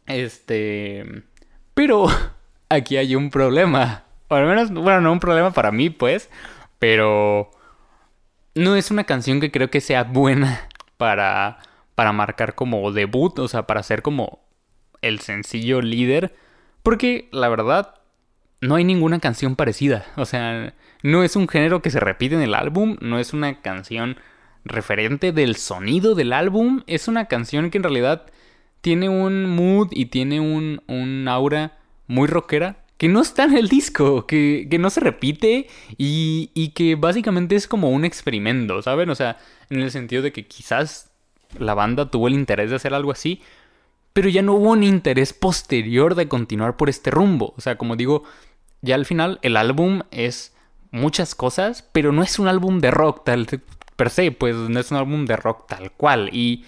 Este... 0.07 1.25
Pero 1.75 2.07
aquí 2.69 2.97
hay 2.97 3.15
un 3.15 3.31
problema. 3.31 4.10
O 4.31 4.37
al 4.37 4.47
menos, 4.47 4.71
bueno, 4.71 5.01
no 5.01 5.13
un 5.13 5.19
problema 5.19 5.51
para 5.51 5.73
mí, 5.73 5.91
pues. 5.91 6.31
Pero 6.79 7.51
no 8.55 8.77
es 8.77 8.91
una 8.91 9.05
canción 9.05 9.41
que 9.41 9.51
creo 9.51 9.71
que 9.71 9.81
sea 9.81 10.05
buena 10.05 10.69
para, 10.97 11.59
para 11.97 12.13
marcar 12.13 12.55
como 12.55 12.93
debut, 12.93 13.39
o 13.41 13.49
sea, 13.49 13.67
para 13.67 13.83
ser 13.83 14.03
como 14.03 14.41
el 15.03 15.19
sencillo 15.19 15.83
líder. 15.83 16.35
Porque 16.85 17.29
la 17.33 17.49
verdad, 17.49 17.97
no 18.61 18.77
hay 18.77 18.85
ninguna 18.85 19.19
canción 19.19 19.57
parecida. 19.57 20.07
O 20.17 20.25
sea, 20.25 20.75
no 21.03 21.25
es 21.25 21.35
un 21.35 21.49
género 21.49 21.83
que 21.83 21.91
se 21.91 21.99
repite 21.99 22.37
en 22.37 22.43
el 22.43 22.55
álbum, 22.55 22.99
no 23.01 23.19
es 23.19 23.33
una 23.33 23.61
canción 23.61 24.17
referente 24.65 25.33
del 25.33 25.57
sonido 25.57 26.15
del 26.15 26.33
álbum, 26.33 26.83
es 26.87 27.09
una 27.09 27.25
canción 27.27 27.71
que 27.71 27.79
en 27.79 27.85
realidad 27.85 28.27
tiene 28.81 29.09
un 29.09 29.45
mood 29.45 29.89
y 29.91 30.07
tiene 30.07 30.39
un, 30.39 30.83
un 30.87 31.27
aura 31.27 31.79
muy 32.07 32.29
rockera 32.29 32.85
que 33.01 33.09
no 33.09 33.23
está 33.23 33.45
en 33.45 33.57
el 33.57 33.69
disco, 33.69 34.27
que, 34.27 34.69
no 34.79 34.91
se 34.91 35.01
repite 35.01 35.69
y, 35.97 36.51
y, 36.53 36.69
que 36.73 36.97
básicamente 36.97 37.57
es 37.57 37.67
como 37.67 37.89
un 37.89 38.05
experimento, 38.05 38.83
¿saben? 38.83 39.09
O 39.09 39.15
sea, 39.15 39.39
en 39.71 39.81
el 39.81 39.91
sentido 39.91 40.21
de 40.21 40.33
que 40.33 40.47
quizás 40.47 41.11
la 41.59 41.73
banda 41.73 42.11
tuvo 42.11 42.29
el 42.29 42.35
interés 42.35 42.69
de 42.69 42.77
hacer 42.77 42.93
algo 42.93 43.11
así, 43.11 43.41
pero 44.13 44.29
ya 44.29 44.43
no 44.43 44.53
hubo 44.53 44.73
un 44.73 44.83
interés 44.83 45.33
posterior 45.33 46.15
de 46.15 46.29
continuar 46.29 46.77
por 46.77 46.91
este 46.91 47.11
rumbo. 47.11 47.55
O 47.57 47.63
sea, 47.63 47.79
como 47.79 47.97
digo, 47.97 48.25
ya 48.83 48.97
al 48.97 49.07
final 49.07 49.39
el 49.41 49.57
álbum 49.57 50.03
es 50.11 50.55
muchas 50.91 51.35
cosas, 51.35 51.89
pero 51.93 52.13
no 52.13 52.23
es 52.23 52.39
un 52.39 52.49
álbum 52.49 52.81
de 52.81 52.91
rock 52.91 53.25
tal 53.25 53.47
per 53.97 54.11
se, 54.11 54.31
pues 54.31 54.55
no 54.55 54.79
es 54.79 54.91
un 54.91 54.99
álbum 54.99 55.25
de 55.25 55.37
rock 55.37 55.67
tal 55.69 55.91
cual. 55.93 56.29
Y 56.35 56.67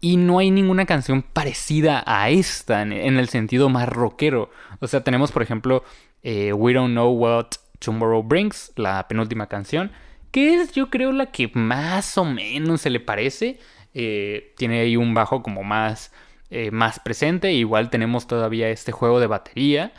y 0.00 0.16
no 0.16 0.38
hay 0.38 0.50
ninguna 0.50 0.86
canción 0.86 1.22
parecida 1.22 2.02
a 2.06 2.30
esta 2.30 2.82
en, 2.82 2.92
el 2.92 3.28
sentido 3.28 3.68
más 3.68 3.88
rockero. 3.88 4.50
O 4.80 4.86
sea, 4.86 5.02
tenemos 5.02 5.32
por 5.32 5.42
ejemplo 5.42 5.84
eh, 6.22 6.52
We 6.52 6.74
Don't 6.74 6.92
Know 6.92 7.10
What 7.10 7.46
Tomorrow 7.78 8.22
Brings, 8.22 8.72
la 8.76 9.06
penúltima 9.08 9.46
canción, 9.46 9.92
que 10.30 10.54
es 10.54 10.72
yo 10.72 10.90
creo 10.90 11.12
la 11.12 11.26
que 11.26 11.50
más 11.54 12.18
o 12.18 12.24
menos 12.24 12.82
se 12.82 12.90
le 12.90 13.00
parece. 13.00 13.58
Eh, 13.94 14.54
tiene 14.56 14.80
ahí 14.80 14.96
un 14.96 15.14
bajo 15.14 15.42
como 15.42 15.64
más, 15.64 16.12
eh, 16.50 16.70
más 16.70 17.00
presente. 17.00 17.52
Igual 17.52 17.90
tenemos 17.90 18.26
todavía 18.26 18.68
este 18.68 18.92
juego 18.92 19.18
de 19.20 19.26
batería. 19.26 19.92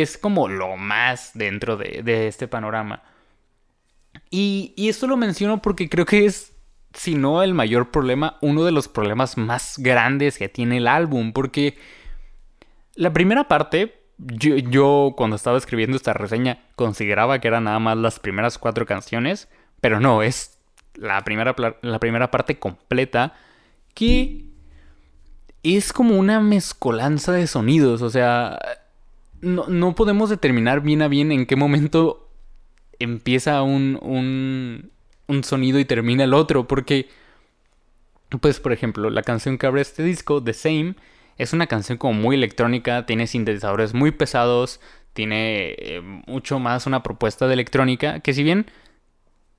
Es 0.00 0.18
como 0.18 0.48
lo 0.48 0.76
más 0.76 1.32
dentro 1.34 1.76
de, 1.76 2.28
este 2.28 2.48
panorama. 2.48 3.02
Y, 4.30 4.72
y, 4.76 4.88
esto 4.88 5.06
lo 5.06 5.16
menciono 5.16 5.62
porque 5.62 5.88
creo 5.88 6.04
que 6.04 6.26
es, 6.26 6.52
si 6.92 7.14
no 7.14 7.42
el 7.42 7.54
mayor 7.54 7.90
problema, 7.90 8.36
uno 8.40 8.64
de 8.64 8.72
los 8.72 8.88
problemas 8.88 9.36
más 9.36 9.78
grandes 9.78 10.38
que 10.38 10.48
tiene 10.48 10.78
el 10.78 10.86
álbum. 10.86 11.32
Porque 11.32 11.78
la 12.94 13.12
primera 13.12 13.48
parte, 13.48 14.00
yo, 14.18 14.56
yo 14.56 15.14
cuando 15.16 15.36
estaba 15.36 15.58
escribiendo 15.58 15.96
esta 15.96 16.12
reseña 16.12 16.62
consideraba 16.76 17.38
que 17.40 17.48
eran 17.48 17.64
nada 17.64 17.78
más 17.78 17.96
las 17.96 18.18
primeras 18.20 18.58
cuatro 18.58 18.86
canciones. 18.86 19.48
Pero 19.80 20.00
no, 20.00 20.22
es 20.22 20.58
la 20.94 21.22
primera, 21.22 21.54
la 21.82 21.98
primera 22.00 22.30
parte 22.30 22.58
completa 22.58 23.34
que 23.94 24.44
es 25.62 25.92
como 25.92 26.16
una 26.16 26.40
mezcolanza 26.40 27.32
de 27.32 27.46
sonidos, 27.46 28.02
o 28.02 28.10
sea, 28.10 28.58
no, 29.40 29.94
podemos 29.94 30.30
determinar 30.30 30.80
bien 30.80 31.02
a 31.02 31.08
bien 31.08 31.32
en 31.32 31.46
qué 31.46 31.56
momento 31.56 32.30
empieza 32.98 33.62
un, 33.62 33.98
un, 34.02 34.90
un 35.26 35.44
sonido 35.44 35.78
y 35.78 35.84
termina 35.84 36.24
el 36.24 36.34
otro, 36.34 36.66
porque, 36.66 37.08
pues, 38.40 38.60
por 38.60 38.72
ejemplo, 38.72 39.10
la 39.10 39.22
canción 39.22 39.58
que 39.58 39.66
abre 39.66 39.82
este 39.82 40.02
disco, 40.02 40.42
The 40.42 40.54
Same, 40.54 40.94
es 41.36 41.52
una 41.52 41.68
canción 41.68 41.98
como 41.98 42.14
muy 42.14 42.36
electrónica, 42.36 43.06
tiene 43.06 43.26
sintetizadores 43.26 43.94
muy 43.94 44.10
pesados, 44.10 44.80
tiene 45.12 45.74
eh, 45.78 46.00
mucho 46.26 46.58
más 46.58 46.86
una 46.86 47.02
propuesta 47.02 47.46
de 47.46 47.54
electrónica, 47.54 48.20
que 48.20 48.34
si 48.34 48.42
bien 48.42 48.66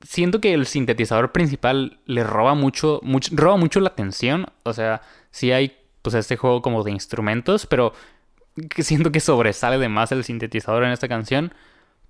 siento 0.02 0.42
que 0.42 0.54
el 0.54 0.66
sintetizador 0.66 1.32
principal 1.32 2.00
le 2.06 2.24
roba 2.24 2.54
mucho, 2.54 3.00
mucho 3.04 3.32
roba 3.36 3.58
mucho 3.58 3.80
la 3.80 3.90
atención, 3.90 4.48
o 4.64 4.74
sea, 4.74 5.02
si 5.32 5.52
hay 5.52 5.78
pues 6.02 6.16
este 6.16 6.38
juego 6.38 6.62
como 6.62 6.84
de 6.84 6.92
instrumentos, 6.92 7.66
pero 7.66 7.94
siento 8.78 9.12
que 9.12 9.20
sobresale 9.20 9.78
de 9.78 9.90
más 9.90 10.12
el 10.12 10.24
sintetizador 10.24 10.84
en 10.84 10.92
esta 10.92 11.08
canción. 11.08 11.54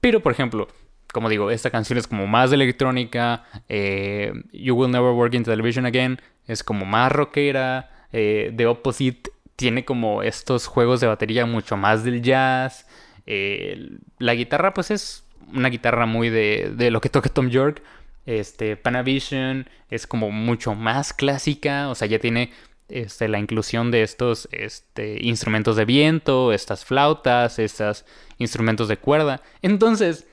Pero 0.01 0.21
por 0.21 0.31
ejemplo, 0.31 0.67
como 1.11 1.29
digo, 1.29 1.51
esta 1.51 1.69
canción 1.69 1.99
es 1.99 2.07
como 2.07 2.27
más 2.27 2.51
electrónica, 2.51 3.43
eh, 3.67 4.31
You 4.51 4.75
Will 4.75 4.91
Never 4.91 5.11
Work 5.11 5.33
in 5.33 5.43
Television 5.43 5.85
Again 5.85 6.21
es 6.47 6.63
como 6.63 6.85
más 6.85 7.11
rockera, 7.11 7.89
eh, 8.11 8.53
The 8.55 8.65
Opposite 8.67 9.31
tiene 9.55 9.85
como 9.85 10.23
estos 10.23 10.67
juegos 10.67 10.99
de 11.01 11.07
batería 11.07 11.45
mucho 11.45 11.77
más 11.77 12.03
del 12.03 12.21
jazz, 12.21 12.87
la 13.25 14.33
guitarra 14.33 14.73
pues 14.73 14.89
es 14.89 15.23
una 15.53 15.69
guitarra 15.69 16.07
muy 16.07 16.29
de, 16.29 16.71
de 16.75 16.89
lo 16.89 17.01
que 17.01 17.09
toca 17.09 17.29
Tom 17.29 17.49
York, 17.49 17.83
este, 18.29 18.77
Panavision 18.77 19.67
es 19.89 20.05
como 20.05 20.29
mucho 20.29 20.75
más 20.75 21.13
clásica, 21.13 21.89
o 21.89 21.95
sea, 21.95 22.07
ya 22.07 22.19
tiene 22.19 22.51
este, 22.89 23.27
la 23.27 23.39
inclusión 23.39 23.91
de 23.91 24.03
estos 24.03 24.47
este, 24.51 25.25
instrumentos 25.25 25.75
de 25.75 25.85
viento, 25.85 26.51
estas 26.53 26.85
flautas, 26.85 27.59
estos 27.59 28.05
instrumentos 28.37 28.87
de 28.87 28.97
cuerda. 28.97 29.41
Entonces, 29.61 30.27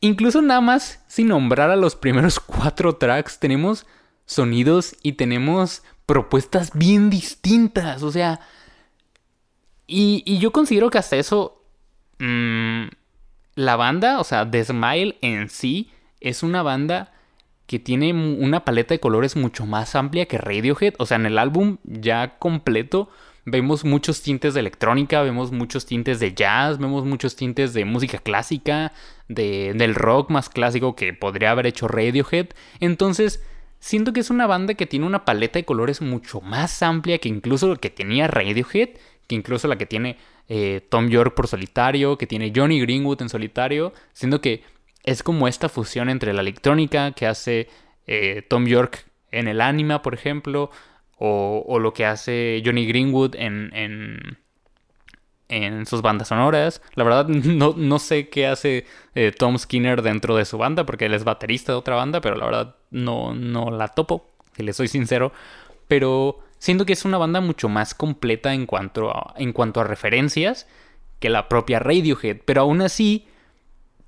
incluso 0.00 0.42
nada 0.42 0.60
más 0.60 1.02
sin 1.08 1.28
nombrar 1.28 1.70
a 1.70 1.76
los 1.76 1.96
primeros 1.96 2.40
cuatro 2.40 2.96
tracks, 2.96 3.38
tenemos 3.38 3.86
sonidos 4.26 4.96
y 5.02 5.12
tenemos 5.12 5.82
propuestas 6.06 6.70
bien 6.74 7.10
distintas. 7.10 8.02
O 8.02 8.12
sea, 8.12 8.40
y, 9.86 10.38
yo 10.38 10.52
considero 10.52 10.90
que 10.90 10.98
hasta 10.98 11.16
eso, 11.16 11.62
mm, 12.18 12.84
la 13.54 13.76
banda, 13.76 14.20
o 14.20 14.24
sea, 14.24 14.50
The 14.50 14.64
Smile 14.64 15.18
en 15.20 15.48
sí, 15.48 15.90
es 16.20 16.42
una 16.42 16.62
banda 16.62 17.12
que 17.72 17.78
tiene 17.78 18.12
una 18.12 18.66
paleta 18.66 18.92
de 18.92 19.00
colores 19.00 19.34
mucho 19.34 19.64
más 19.64 19.94
amplia 19.94 20.26
que 20.26 20.36
Radiohead. 20.36 20.92
O 20.98 21.06
sea, 21.06 21.16
en 21.16 21.24
el 21.24 21.38
álbum 21.38 21.78
ya 21.84 22.36
completo 22.38 23.08
vemos 23.46 23.86
muchos 23.86 24.20
tintes 24.20 24.52
de 24.52 24.60
electrónica, 24.60 25.22
vemos 25.22 25.52
muchos 25.52 25.86
tintes 25.86 26.20
de 26.20 26.34
jazz, 26.34 26.76
vemos 26.76 27.06
muchos 27.06 27.34
tintes 27.34 27.72
de 27.72 27.86
música 27.86 28.18
clásica, 28.18 28.92
de, 29.28 29.72
del 29.74 29.94
rock 29.94 30.28
más 30.28 30.50
clásico 30.50 30.94
que 30.94 31.14
podría 31.14 31.52
haber 31.52 31.66
hecho 31.66 31.88
Radiohead. 31.88 32.48
Entonces, 32.80 33.42
siento 33.80 34.12
que 34.12 34.20
es 34.20 34.28
una 34.28 34.46
banda 34.46 34.74
que 34.74 34.84
tiene 34.84 35.06
una 35.06 35.24
paleta 35.24 35.58
de 35.58 35.64
colores 35.64 36.02
mucho 36.02 36.42
más 36.42 36.82
amplia 36.82 37.16
que 37.16 37.30
incluso 37.30 37.68
lo 37.68 37.76
que 37.76 37.88
tenía 37.88 38.26
Radiohead, 38.26 38.90
que 39.26 39.34
incluso 39.34 39.66
la 39.66 39.78
que 39.78 39.86
tiene 39.86 40.18
eh, 40.50 40.86
Tom 40.90 41.08
York 41.08 41.34
por 41.34 41.46
solitario, 41.46 42.18
que 42.18 42.26
tiene 42.26 42.52
Johnny 42.54 42.82
Greenwood 42.82 43.22
en 43.22 43.30
solitario, 43.30 43.94
siendo 44.12 44.42
que 44.42 44.62
es 45.04 45.22
como 45.22 45.48
esta 45.48 45.68
fusión 45.68 46.08
entre 46.08 46.32
la 46.32 46.40
electrónica 46.40 47.12
que 47.12 47.26
hace 47.26 47.68
eh, 48.06 48.42
Tom 48.48 48.66
York 48.66 49.06
en 49.30 49.48
el 49.48 49.60
Anima, 49.60 50.02
por 50.02 50.14
ejemplo, 50.14 50.70
o, 51.24 51.78
lo 51.78 51.92
que 51.92 52.04
hace 52.04 52.60
Johnny 52.64 52.84
Greenwood 52.84 53.36
en, 53.36 53.70
en, 53.74 54.38
en, 55.48 55.86
sus 55.86 56.02
bandas 56.02 56.28
sonoras. 56.28 56.82
La 56.94 57.04
verdad 57.04 57.28
no, 57.28 57.74
no 57.76 57.98
sé 58.00 58.28
qué 58.28 58.48
hace 58.48 58.86
eh, 59.14 59.32
Tom 59.36 59.56
Skinner 59.56 60.02
dentro 60.02 60.34
de 60.36 60.44
su 60.44 60.58
banda, 60.58 60.84
porque 60.84 61.06
él 61.06 61.14
es 61.14 61.22
baterista 61.22 61.72
de 61.72 61.78
otra 61.78 61.94
banda, 61.94 62.20
pero 62.20 62.34
la 62.34 62.44
verdad 62.44 62.76
no, 62.90 63.34
no 63.34 63.70
la 63.70 63.88
topo, 63.88 64.30
si 64.56 64.64
le 64.64 64.72
soy 64.72 64.88
sincero. 64.88 65.32
Pero 65.86 66.40
siento 66.58 66.84
que 66.84 66.92
es 66.92 67.04
una 67.04 67.18
banda 67.18 67.40
mucho 67.40 67.68
más 67.68 67.94
completa 67.94 68.52
en 68.52 68.66
cuanto 68.66 69.10
a, 69.10 69.34
en 69.36 69.52
cuanto 69.52 69.80
a 69.80 69.84
referencias 69.84 70.66
que 71.20 71.30
la 71.30 71.48
propia 71.48 71.78
Radiohead. 71.78 72.38
Pero 72.44 72.62
aún 72.62 72.82
así 72.82 73.28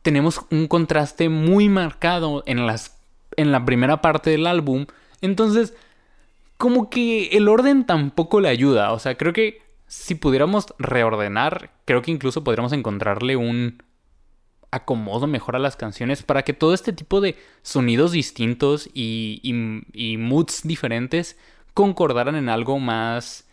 tenemos 0.05 0.43
un 0.53 0.69
contraste 0.69 1.29
muy 1.29 1.69
marcado 1.69 2.45
en, 2.47 2.67
las, 2.67 3.01
en 3.37 3.51
la 3.51 3.65
primera 3.65 4.01
parte 4.01 4.31
del 4.31 4.47
álbum. 4.47 4.87
Entonces 5.21 5.75
como 6.57 6.89
que 6.91 7.29
el 7.29 7.49
orden 7.49 7.85
tampoco 7.85 8.41
le 8.41 8.49
ayuda. 8.49 8.93
O 8.93 8.99
sea, 8.99 9.17
creo 9.17 9.33
que 9.33 9.63
si 9.87 10.15
pudiéramos 10.15 10.67
reordenar, 10.79 11.71
creo 11.85 12.03
que 12.03 12.11
incluso 12.11 12.45
podríamos 12.45 12.73
encontrarle 12.73 13.37
un 13.37 13.83
acomodo 14.71 15.27
mejor 15.27 15.57
a 15.57 15.61
las 15.61 15.77
canciones 15.77 16.23
para 16.23 16.43
que 16.43 16.53
todo 16.53 16.75
este 16.75 16.93
tipo 16.93 17.21
de 17.21 17.37
sonidos 17.63 18.13
distintos 18.13 18.89
y, 18.93 19.41
y, 19.93 20.17
moods 20.17 20.63
diferentes 20.65 21.39
concordaran 21.75 22.35
en 22.35 22.49
algo 22.49 22.79
más, 22.79 23.47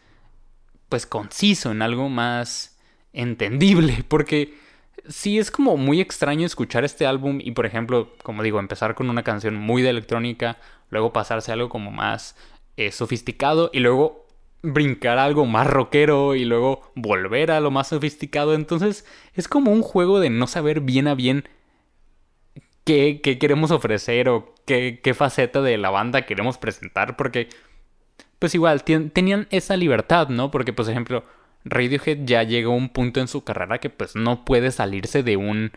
pues, 0.89 1.05
conciso, 1.05 1.71
en 1.71 1.81
algo 1.81 2.09
más 2.09 2.77
entendible. 3.13 4.03
Porque 4.07 4.57
sí 5.07 5.39
es 5.39 5.51
como 5.51 5.77
muy 5.77 6.01
extraño 6.01 6.45
escuchar 6.45 6.83
este 6.83 7.05
álbum 7.05 7.39
y, 7.41 7.51
por 7.51 7.65
ejemplo, 7.65 8.13
como 8.23 8.43
digo, 8.43 8.59
empezar 8.59 8.95
con 8.95 9.09
una 9.09 9.23
canción 9.23 9.55
muy 9.55 9.81
de 9.81 9.89
electrónica, 9.89 10.57
luego 10.89 11.13
pasarse 11.13 11.51
a 11.51 11.55
algo 11.55 11.69
como 11.69 11.91
más 11.91 12.35
eh, 12.77 12.91
sofisticado 12.91 13.69
y 13.73 13.79
luego 13.79 14.27
brincar 14.63 15.17
a 15.17 15.25
algo 15.25 15.45
más 15.45 15.67
rockero 15.67 16.35
y 16.35 16.45
luego 16.45 16.91
volver 16.95 17.51
a 17.51 17.59
lo 17.59 17.71
más 17.71 17.87
sofisticado. 17.87 18.53
Entonces 18.53 19.05
es 19.33 19.47
como 19.47 19.71
un 19.71 19.81
juego 19.81 20.19
de 20.19 20.29
no 20.29 20.47
saber 20.47 20.81
bien 20.81 21.07
a 21.07 21.15
bien 21.15 21.45
qué, 22.83 23.21
queremos 23.21 23.71
ofrecer 23.71 24.29
o 24.29 24.53
qué, 24.65 24.99
qué, 25.03 25.13
faceta 25.13 25.61
de 25.61 25.77
la 25.77 25.89
banda 25.89 26.25
queremos 26.25 26.57
presentar. 26.57 27.17
Porque, 27.17 27.49
pues 28.39 28.55
igual, 28.55 28.83
tenían 28.83 29.47
esa 29.51 29.77
libertad, 29.77 30.29
¿no? 30.29 30.51
Porque, 30.51 30.73
por 30.73 30.89
ejemplo, 30.89 31.23
Radiohead 31.65 32.19
ya 32.25 32.43
llegó 32.43 32.73
a 32.73 32.75
un 32.75 32.89
punto 32.89 33.19
en 33.19 33.27
su 33.27 33.43
carrera 33.43 33.79
que 33.79 33.89
pues 33.89 34.15
no 34.15 34.45
puede 34.45 34.71
salirse 34.71 35.23
de 35.23 35.37
un 35.37 35.71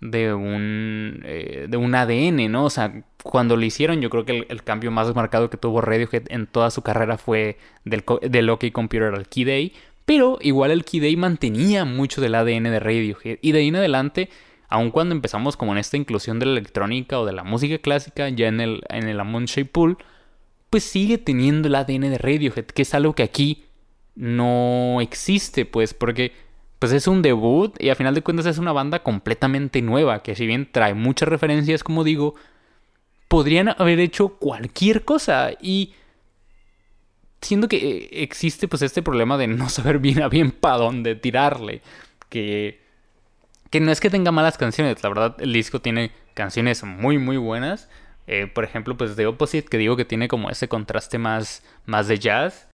de 0.00 0.34
un, 0.34 1.22
eh, 1.24 1.66
de 1.68 1.76
un 1.76 1.94
ADN, 1.94 2.50
¿no? 2.50 2.64
O 2.64 2.70
sea, 2.70 3.02
cuando 3.22 3.56
lo 3.56 3.64
hicieron, 3.64 4.00
yo 4.00 4.10
creo 4.10 4.24
que 4.24 4.46
el, 4.48 4.62
cambio 4.62 4.90
más 4.90 5.14
marcado 5.14 5.50
que 5.50 5.56
tuvo 5.56 5.80
Radiohead 5.80 6.24
en 6.28 6.46
toda 6.46 6.70
su 6.70 6.82
carrera 6.82 7.18
fue 7.18 7.58
del, 7.84 8.04
del 8.22 8.50
OK 8.50 8.66
Computer 8.72 9.14
al 9.14 9.28
Key 9.28 9.44
Day, 9.44 9.72
pero 10.04 10.38
igual 10.42 10.70
el 10.70 10.84
Key 10.84 11.00
Day 11.00 11.16
mantenía 11.16 11.84
mucho 11.84 12.20
del 12.20 12.34
ADN 12.34 12.64
de 12.64 12.80
Radiohead, 12.80 13.38
y 13.40 13.52
de 13.52 13.58
ahí 13.60 13.68
en 13.68 13.76
adelante, 13.76 14.28
aun 14.68 14.90
cuando 14.90 15.14
empezamos 15.14 15.56
como 15.56 15.72
en 15.72 15.78
esta 15.78 15.96
inclusión 15.96 16.38
de 16.38 16.46
la 16.46 16.52
electrónica 16.52 17.18
o 17.18 17.26
de 17.26 17.32
la 17.32 17.42
música 17.42 17.78
clásica, 17.78 18.28
ya 18.28 18.48
en 18.48 18.60
el, 18.60 18.82
en 18.90 19.08
el 19.08 19.18
Amon 19.18 19.46
Pool, 19.72 19.96
pues 20.70 20.84
sigue 20.84 21.18
teniendo 21.18 21.68
el 21.68 21.74
ADN 21.74 22.02
de 22.02 22.18
Radiohead, 22.18 22.66
que 22.66 22.82
es 22.82 22.94
algo 22.94 23.14
que 23.14 23.22
aquí 23.22 23.65
no 24.16 25.00
existe, 25.00 25.66
pues, 25.66 25.94
porque 25.94 26.32
pues 26.78 26.92
es 26.92 27.06
un 27.06 27.22
debut 27.22 27.74
y 27.80 27.88
a 27.88 27.94
final 27.94 28.14
de 28.14 28.22
cuentas 28.22 28.46
es 28.46 28.58
una 28.58 28.72
banda 28.72 29.02
completamente 29.02 29.80
nueva, 29.82 30.22
que 30.22 30.34
si 30.34 30.46
bien 30.46 30.68
trae 30.70 30.94
muchas 30.94 31.28
referencias, 31.28 31.82
como 31.82 32.04
digo, 32.04 32.34
podrían 33.28 33.68
haber 33.78 34.00
hecho 34.00 34.30
cualquier 34.38 35.04
cosa 35.04 35.52
y 35.60 35.94
siendo 37.40 37.68
que 37.68 37.76
eh, 37.76 38.08
existe 38.22 38.68
pues 38.68 38.82
este 38.82 39.02
problema 39.02 39.38
de 39.38 39.46
no 39.46 39.68
saber 39.68 39.98
bien 39.98 40.22
a 40.22 40.28
bien 40.28 40.50
para 40.50 40.78
dónde 40.78 41.14
tirarle, 41.14 41.82
que 42.28 42.84
que 43.70 43.80
no 43.80 43.90
es 43.90 44.00
que 44.00 44.10
tenga 44.10 44.30
malas 44.30 44.58
canciones, 44.58 45.02
la 45.02 45.08
verdad 45.08 45.36
el 45.40 45.52
disco 45.52 45.80
tiene 45.80 46.12
canciones 46.34 46.84
muy 46.84 47.18
muy 47.18 47.36
buenas, 47.36 47.88
eh, 48.26 48.46
por 48.46 48.64
ejemplo 48.64 48.96
pues 48.96 49.16
de 49.16 49.26
Opposite 49.26 49.68
que 49.68 49.78
digo 49.78 49.96
que 49.96 50.04
tiene 50.04 50.28
como 50.28 50.50
ese 50.50 50.68
contraste 50.68 51.18
más 51.18 51.64
más 51.84 52.08
de 52.08 52.18
jazz. 52.18 52.68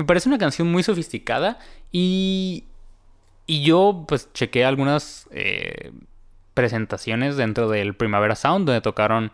Me 0.00 0.06
parece 0.06 0.30
una 0.30 0.38
canción 0.38 0.72
muy 0.72 0.82
sofisticada 0.82 1.58
y, 1.92 2.64
y 3.46 3.62
yo 3.62 4.06
pues 4.08 4.32
chequé 4.32 4.64
algunas 4.64 5.28
eh, 5.30 5.92
presentaciones 6.54 7.36
dentro 7.36 7.68
del 7.68 7.94
Primavera 7.94 8.34
Sound 8.34 8.64
donde 8.64 8.80
tocaron, 8.80 9.30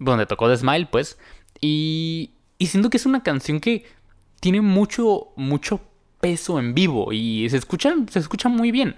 donde 0.00 0.26
tocó 0.26 0.48
The 0.48 0.56
Smile 0.56 0.88
pues, 0.90 1.20
y, 1.60 2.32
y 2.58 2.66
siento 2.66 2.90
que 2.90 2.96
es 2.96 3.06
una 3.06 3.22
canción 3.22 3.60
que 3.60 3.84
tiene 4.40 4.60
mucho, 4.60 5.28
mucho 5.36 5.80
peso 6.20 6.58
en 6.58 6.74
vivo 6.74 7.12
y 7.12 7.48
se 7.48 7.58
escucha, 7.58 7.94
se 8.10 8.18
escucha 8.18 8.48
muy 8.48 8.72
bien. 8.72 8.96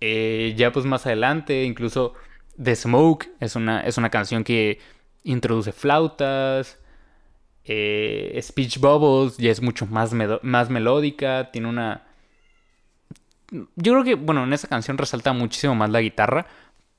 Eh, 0.00 0.54
ya 0.56 0.72
pues 0.72 0.84
más 0.84 1.06
adelante, 1.06 1.62
incluso 1.62 2.14
The 2.60 2.74
Smoke 2.74 3.28
es 3.38 3.54
una, 3.54 3.82
es 3.82 3.98
una 3.98 4.10
canción 4.10 4.42
que 4.42 4.80
introduce 5.22 5.70
flautas, 5.70 6.80
eh, 7.64 8.38
Speech 8.42 8.78
Bubbles 8.78 9.36
ya 9.38 9.50
es 9.50 9.62
mucho 9.62 9.86
más, 9.86 10.12
más 10.42 10.70
melódica, 10.70 11.50
tiene 11.50 11.68
una... 11.68 12.02
Yo 13.50 13.92
creo 13.92 14.04
que, 14.04 14.14
bueno, 14.14 14.44
en 14.44 14.52
esa 14.52 14.68
canción 14.68 14.98
resalta 14.98 15.32
muchísimo 15.32 15.74
más 15.74 15.90
la 15.90 16.00
guitarra, 16.00 16.46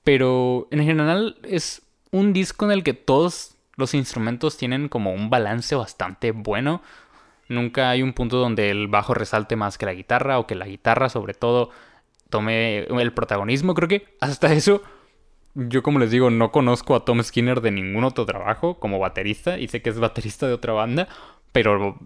pero 0.03 0.67
en 0.71 0.83
general 0.83 1.37
es 1.43 1.81
un 2.11 2.33
disco 2.33 2.65
en 2.65 2.71
el 2.71 2.83
que 2.83 2.93
todos 2.93 3.55
los 3.75 3.93
instrumentos 3.93 4.57
tienen 4.57 4.87
como 4.87 5.13
un 5.13 5.29
balance 5.29 5.75
bastante 5.75 6.31
bueno. 6.31 6.81
Nunca 7.49 7.89
hay 7.89 8.01
un 8.01 8.13
punto 8.13 8.37
donde 8.37 8.69
el 8.69 8.87
bajo 8.87 9.13
resalte 9.13 9.55
más 9.55 9.77
que 9.77 9.85
la 9.85 9.93
guitarra 9.93 10.39
o 10.39 10.47
que 10.47 10.55
la 10.55 10.65
guitarra 10.65 11.09
sobre 11.09 11.33
todo 11.33 11.69
tome 12.29 12.85
el 12.85 13.13
protagonismo. 13.13 13.73
Creo 13.73 13.89
que 13.89 14.15
hasta 14.21 14.53
eso 14.53 14.81
yo 15.55 15.81
como 15.81 15.99
les 15.99 16.11
digo, 16.11 16.29
no 16.29 16.51
conozco 16.51 16.95
a 16.95 17.05
Tom 17.05 17.23
Skinner 17.23 17.61
de 17.61 17.71
ningún 17.71 18.03
otro 18.03 18.25
trabajo 18.25 18.77
como 18.77 18.99
baterista 18.99 19.57
y 19.57 19.67
sé 19.67 19.81
que 19.81 19.89
es 19.89 19.99
baterista 19.99 20.47
de 20.47 20.53
otra 20.53 20.73
banda, 20.73 21.07
pero 21.51 21.97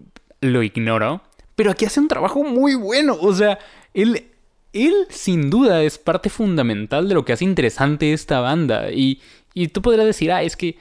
lo 0.42 0.64
ignoro. 0.64 1.22
Pero 1.56 1.72
aquí 1.72 1.86
hace 1.86 2.00
un 2.00 2.08
trabajo 2.08 2.44
muy 2.44 2.76
bueno, 2.76 3.18
o 3.20 3.34
sea, 3.34 3.60
él, 3.94 4.28
él 4.72 4.94
sin 5.10 5.50
duda 5.50 5.84
es 5.84 5.98
parte 5.98 6.30
fundamental 6.30 7.10
de 7.10 7.16
lo 7.16 7.26
que 7.26 7.34
hace 7.34 7.44
interesante 7.44 8.14
esta 8.14 8.40
banda 8.40 8.92
y, 8.92 9.22
y 9.54 9.68
tú 9.68 9.82
podrías 9.82 10.06
decir, 10.06 10.32
ah, 10.32 10.44
es 10.44 10.56
que... 10.56 10.78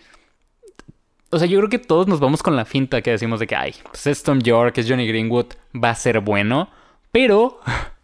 O 1.30 1.38
sea, 1.38 1.46
yo 1.46 1.58
creo 1.58 1.68
que 1.68 1.78
todos 1.78 2.06
nos 2.06 2.20
vamos 2.20 2.42
con 2.42 2.56
la 2.56 2.64
finta 2.64 3.02
que 3.02 3.10
decimos 3.10 3.38
de 3.40 3.46
que, 3.46 3.54
ay, 3.54 3.74
pues 3.82 4.06
es 4.06 4.22
Tom 4.22 4.40
York, 4.40 4.78
es 4.78 4.88
Johnny 4.88 5.06
Greenwood, 5.06 5.46
va 5.74 5.90
a 5.90 5.94
ser 5.94 6.20
bueno, 6.20 6.70
pero 7.12 7.60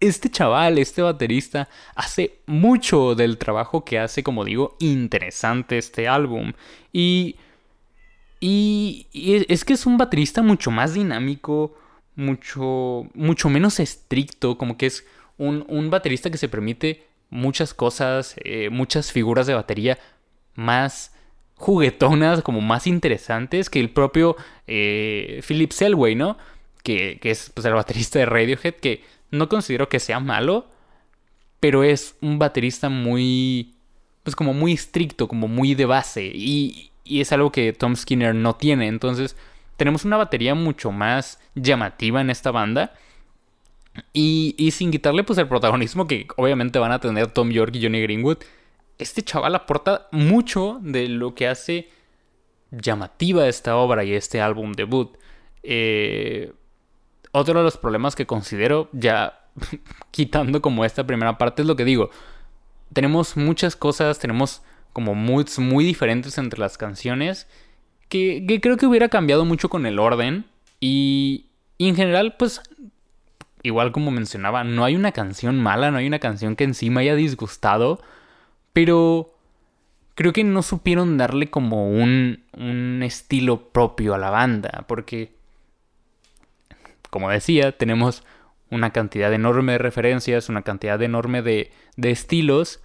este 0.00 0.30
chaval, 0.30 0.78
este 0.78 1.02
baterista, 1.02 1.68
hace 1.94 2.38
mucho 2.46 3.14
del 3.14 3.36
trabajo 3.36 3.84
que 3.84 3.98
hace, 3.98 4.22
como 4.22 4.44
digo, 4.44 4.76
interesante 4.80 5.76
este 5.78 6.08
álbum. 6.08 6.54
Y, 6.92 7.36
y, 8.40 9.06
es 9.48 9.64
que 9.64 9.74
es 9.74 9.86
un 9.86 9.98
baterista 9.98 10.42
mucho 10.42 10.70
más 10.70 10.94
dinámico, 10.94 11.76
mucho, 12.16 13.06
mucho 13.14 13.50
menos 13.50 13.78
estricto, 13.78 14.56
como 14.56 14.78
que 14.78 14.86
es 14.86 15.06
un, 15.36 15.90
baterista 15.90 16.30
que 16.30 16.38
se 16.38 16.48
permite 16.48 17.06
muchas 17.28 17.74
cosas, 17.74 18.36
eh, 18.44 18.70
muchas 18.70 19.12
figuras 19.12 19.46
de 19.46 19.54
batería 19.54 19.98
más 20.54 21.14
juguetonas, 21.56 22.42
como 22.42 22.62
más 22.62 22.86
interesantes 22.86 23.68
que 23.68 23.80
el 23.80 23.90
propio 23.90 24.36
eh, 24.66 25.42
Philip 25.46 25.72
Selway, 25.72 26.14
¿no? 26.14 26.38
Que, 26.82 27.18
que 27.20 27.30
es 27.30 27.50
pues, 27.50 27.66
el 27.66 27.74
baterista 27.74 28.18
de 28.18 28.26
Radiohead, 28.26 28.74
que 28.74 29.04
no 29.30 29.48
considero 29.48 29.88
que 29.88 30.00
sea 30.00 30.20
malo, 30.20 30.66
pero 31.60 31.84
es 31.84 32.16
un 32.20 32.38
baterista 32.38 32.88
muy, 32.88 33.74
pues 34.22 34.34
como 34.34 34.54
muy 34.54 34.72
estricto, 34.72 35.28
como 35.28 35.48
muy 35.48 35.74
de 35.74 35.86
base. 35.86 36.30
Y, 36.34 36.90
y 37.04 37.20
es 37.20 37.32
algo 37.32 37.52
que 37.52 37.72
Tom 37.72 37.96
Skinner 37.96 38.34
no 38.34 38.56
tiene. 38.56 38.88
Entonces, 38.88 39.36
tenemos 39.76 40.04
una 40.04 40.16
batería 40.16 40.54
mucho 40.54 40.90
más 40.92 41.40
llamativa 41.54 42.20
en 42.20 42.30
esta 42.30 42.50
banda. 42.50 42.94
Y, 44.12 44.54
y, 44.56 44.70
sin 44.70 44.90
quitarle 44.90 45.24
pues 45.24 45.38
el 45.38 45.48
protagonismo 45.48 46.06
que 46.06 46.26
obviamente 46.36 46.78
van 46.78 46.92
a 46.92 47.00
tener 47.00 47.26
Tom 47.28 47.50
York 47.50 47.74
y 47.74 47.82
Johnny 47.82 48.00
Greenwood, 48.00 48.38
este 48.98 49.22
chaval 49.22 49.54
aporta 49.54 50.08
mucho 50.12 50.78
de 50.82 51.08
lo 51.08 51.34
que 51.34 51.48
hace 51.48 51.88
llamativa 52.70 53.48
esta 53.48 53.76
obra 53.76 54.04
y 54.04 54.12
este 54.12 54.40
álbum 54.40 54.72
debut. 54.72 55.16
Eh, 55.62 56.52
otro 57.32 57.58
de 57.58 57.64
los 57.64 57.76
problemas 57.76 58.16
que 58.16 58.26
considero, 58.26 58.88
ya 58.92 59.40
quitando 60.10 60.62
como 60.62 60.84
esta 60.84 61.06
primera 61.06 61.38
parte, 61.38 61.62
es 61.62 61.68
lo 61.68 61.76
que 61.76 61.84
digo. 61.84 62.10
Tenemos 62.92 63.36
muchas 63.36 63.76
cosas, 63.76 64.18
tenemos 64.18 64.62
como 64.92 65.14
moods 65.14 65.58
muy 65.58 65.84
diferentes 65.84 66.38
entre 66.38 66.58
las 66.58 66.76
canciones, 66.76 67.46
que, 68.08 68.58
creo 68.60 68.76
que 68.76 68.86
hubiera 68.86 69.08
cambiado 69.08 69.44
mucho 69.44 69.68
con 69.68 69.86
el 69.86 69.98
orden. 69.98 70.44
Y, 70.80 71.46
y 71.78 71.88
en 71.88 71.96
general, 71.96 72.34
pues, 72.36 72.60
igual 73.62 73.92
como 73.92 74.10
mencionaba, 74.10 74.64
no 74.64 74.84
hay 74.84 74.96
una 74.96 75.12
canción 75.12 75.60
mala, 75.60 75.90
no 75.90 75.98
hay 75.98 76.06
una 76.06 76.18
canción 76.18 76.56
que 76.56 76.64
encima 76.64 77.00
haya 77.00 77.14
disgustado. 77.14 78.00
Pero 78.72 79.34
creo 80.14 80.32
que 80.32 80.44
no 80.44 80.62
supieron 80.62 81.16
darle 81.16 81.50
como 81.50 81.88
un, 81.88 82.42
un 82.56 83.02
estilo 83.02 83.70
propio 83.70 84.14
a 84.14 84.18
la 84.18 84.30
banda, 84.30 84.84
porque, 84.88 85.32
como 87.10 87.30
decía, 87.30 87.76
tenemos 87.76 88.24
una 88.70 88.90
cantidad 88.90 89.32
enorme 89.32 89.72
de 89.72 89.78
referencias, 89.78 90.48
una 90.48 90.62
cantidad 90.62 91.00
enorme 91.02 91.42
de, 91.42 91.72
de 91.96 92.10
estilos, 92.10 92.80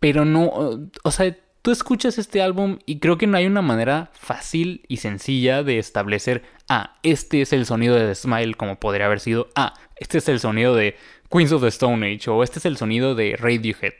pero 0.00 0.24
no, 0.24 0.90
o 1.02 1.10
sea, 1.10 1.36
tú 1.62 1.70
escuchas 1.70 2.18
este 2.18 2.42
álbum 2.42 2.78
y 2.84 2.98
creo 2.98 3.16
que 3.16 3.26
no 3.26 3.38
hay 3.38 3.46
una 3.46 3.62
manera 3.62 4.10
fácil 4.12 4.84
y 4.86 4.98
sencilla 4.98 5.62
de 5.62 5.78
establecer, 5.78 6.42
ah, 6.68 6.98
este 7.02 7.40
es 7.40 7.52
el 7.52 7.64
sonido 7.66 7.94
de 7.94 8.06
The 8.06 8.14
Smile 8.14 8.54
como 8.54 8.78
podría 8.78 9.06
haber 9.06 9.20
sido, 9.20 9.48
ah, 9.56 9.72
este 9.96 10.18
es 10.18 10.28
el 10.28 10.40
sonido 10.40 10.74
de 10.74 10.96
Queens 11.30 11.52
of 11.52 11.62
the 11.62 11.68
Stone 11.68 12.06
Age 12.06 12.30
o 12.30 12.42
este 12.42 12.58
es 12.58 12.66
el 12.66 12.76
sonido 12.76 13.14
de 13.14 13.36
Radiohead. 13.36 13.94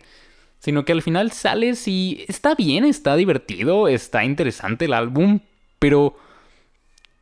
Sino 0.59 0.85
que 0.85 0.93
al 0.93 1.03
final 1.03 1.33
sales 1.33 1.89
y 1.89 2.25
está 2.29 2.55
bien, 2.55 2.85
está 2.85 3.17
divertido, 3.17 3.89
está 3.89 4.25
interesante 4.25 4.85
el 4.85 4.93
álbum, 4.93 5.41
pero 5.79 6.17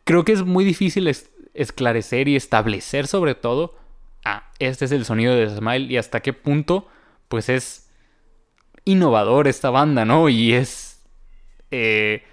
creo 0.04 0.24
que 0.24 0.32
es 0.32 0.42
muy 0.42 0.64
difícil 0.64 1.08
esclarecer 1.54 2.28
y 2.28 2.36
establecer 2.36 3.06
sobre 3.06 3.34
todo, 3.34 3.76
ah, 4.24 4.50
este 4.58 4.84
es 4.84 4.92
el 4.92 5.04
sonido 5.04 5.34
de 5.34 5.48
Smile 5.48 5.92
y 5.92 5.96
hasta 5.96 6.20
qué 6.20 6.32
punto 6.32 6.88
pues 7.28 7.48
es 7.48 7.90
innovador 8.84 9.48
esta 9.48 9.70
banda, 9.70 10.04
¿no? 10.04 10.28
Y 10.28 10.54
es... 10.54 11.02
Eh, 11.70 12.24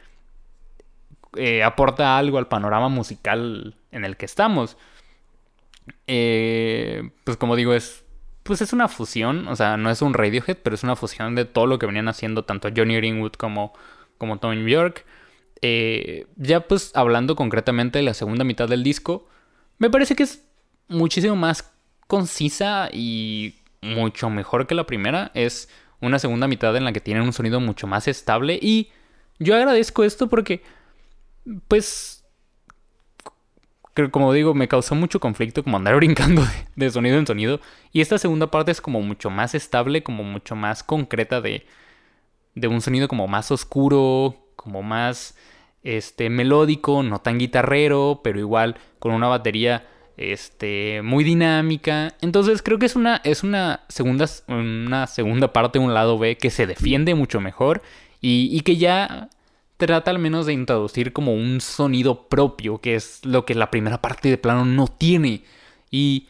eh, 1.35 1.63
aporta 1.63 2.17
algo 2.17 2.37
al 2.37 2.47
panorama 2.47 2.89
musical 2.89 3.75
en 3.91 4.03
el 4.03 4.17
que 4.17 4.25
estamos. 4.25 4.77
Eh, 6.07 7.11
pues 7.23 7.37
como 7.37 7.55
digo, 7.55 7.73
es... 7.73 8.03
Pues 8.43 8.61
es 8.61 8.73
una 8.73 8.87
fusión, 8.87 9.47
o 9.47 9.55
sea, 9.55 9.77
no 9.77 9.91
es 9.91 10.01
un 10.01 10.13
Radiohead, 10.13 10.57
pero 10.63 10.73
es 10.73 10.83
una 10.83 10.95
fusión 10.95 11.35
de 11.35 11.45
todo 11.45 11.67
lo 11.67 11.77
que 11.77 11.85
venían 11.85 12.07
haciendo 12.07 12.45
tanto 12.45 12.69
Johnny 12.75 12.95
Greenwood 12.95 13.33
como, 13.33 13.73
como 14.17 14.39
Tom 14.39 14.65
York. 14.65 15.05
Ya 15.61 16.67
pues 16.67 16.91
hablando 16.95 17.35
concretamente 17.35 17.99
de 17.99 18.03
la 18.03 18.13
segunda 18.13 18.43
mitad 18.43 18.67
del 18.67 18.83
disco, 18.83 19.27
me 19.77 19.89
parece 19.89 20.15
que 20.15 20.23
es 20.23 20.43
muchísimo 20.87 21.35
más 21.35 21.71
concisa 22.07 22.89
y 22.91 23.55
mucho 23.81 24.29
mejor 24.29 24.67
que 24.67 24.75
la 24.75 24.85
primera. 24.85 25.31
Es 25.33 25.69
una 26.01 26.19
segunda 26.19 26.47
mitad 26.47 26.75
en 26.75 26.85
la 26.85 26.91
que 26.91 27.01
tienen 27.01 27.23
un 27.23 27.33
sonido 27.33 27.59
mucho 27.59 27.87
más 27.87 28.07
estable 28.07 28.59
y 28.61 28.89
yo 29.37 29.55
agradezco 29.55 30.03
esto 30.03 30.27
porque 30.27 30.61
pues 31.67 32.25
como 34.11 34.31
digo 34.31 34.53
me 34.53 34.69
causó 34.69 34.95
mucho 34.95 35.19
conflicto 35.19 35.63
como 35.63 35.77
andar 35.77 35.95
brincando 35.97 36.41
de, 36.75 36.89
sonido 36.89 37.17
en 37.17 37.27
sonido 37.27 37.59
y 37.91 38.01
esta 38.01 38.17
segunda 38.17 38.49
parte 38.49 38.71
es 38.71 38.79
como 38.79 39.01
mucho 39.01 39.29
más 39.29 39.55
estable 39.55 40.03
como 40.03 40.23
mucho 40.23 40.55
más 40.55 40.83
concreta 40.83 41.41
de 41.41 41.65
de 42.55 42.67
un 42.67 42.81
sonido 42.81 43.07
como 43.07 43.27
más 43.27 43.51
oscuro 43.51 44.37
como 44.69 44.83
más 44.83 45.35
este 45.81 46.29
melódico 46.29 47.01
no 47.01 47.19
tan 47.19 47.39
guitarrero 47.39 48.21
pero 48.23 48.39
igual 48.39 48.75
con 48.99 49.13
una 49.13 49.27
batería 49.27 49.87
este, 50.15 51.01
muy 51.01 51.23
dinámica. 51.23 52.13
Entonces 52.21 52.61
creo 52.61 52.77
que 52.77 52.85
es 52.85 52.97
una, 52.97 53.21
es 53.23 53.41
una, 53.41 53.85
segunda, 53.87 54.25
una 54.49 55.07
segunda 55.07 55.53
parte, 55.53 55.79
un 55.79 55.93
lado 55.93 56.19
B, 56.19 56.37
que 56.37 56.49
se 56.49 56.67
defiende 56.67 57.15
mucho 57.15 57.39
mejor 57.39 57.81
y, 58.19 58.49
y 58.51 58.59
que 58.61 58.75
ya 58.75 59.29
trata 59.77 60.11
al 60.11 60.19
menos 60.19 60.45
de 60.45 60.51
introducir 60.51 61.13
como 61.13 61.33
un 61.33 61.61
sonido 61.61 62.27
propio, 62.27 62.79
que 62.79 62.95
es 62.95 63.25
lo 63.25 63.45
que 63.45 63.55
la 63.55 63.71
primera 63.71 64.01
parte 64.01 64.29
de 64.29 64.37
plano 64.37 64.65
no 64.65 64.87
tiene. 64.87 65.43
Y, 65.89 66.27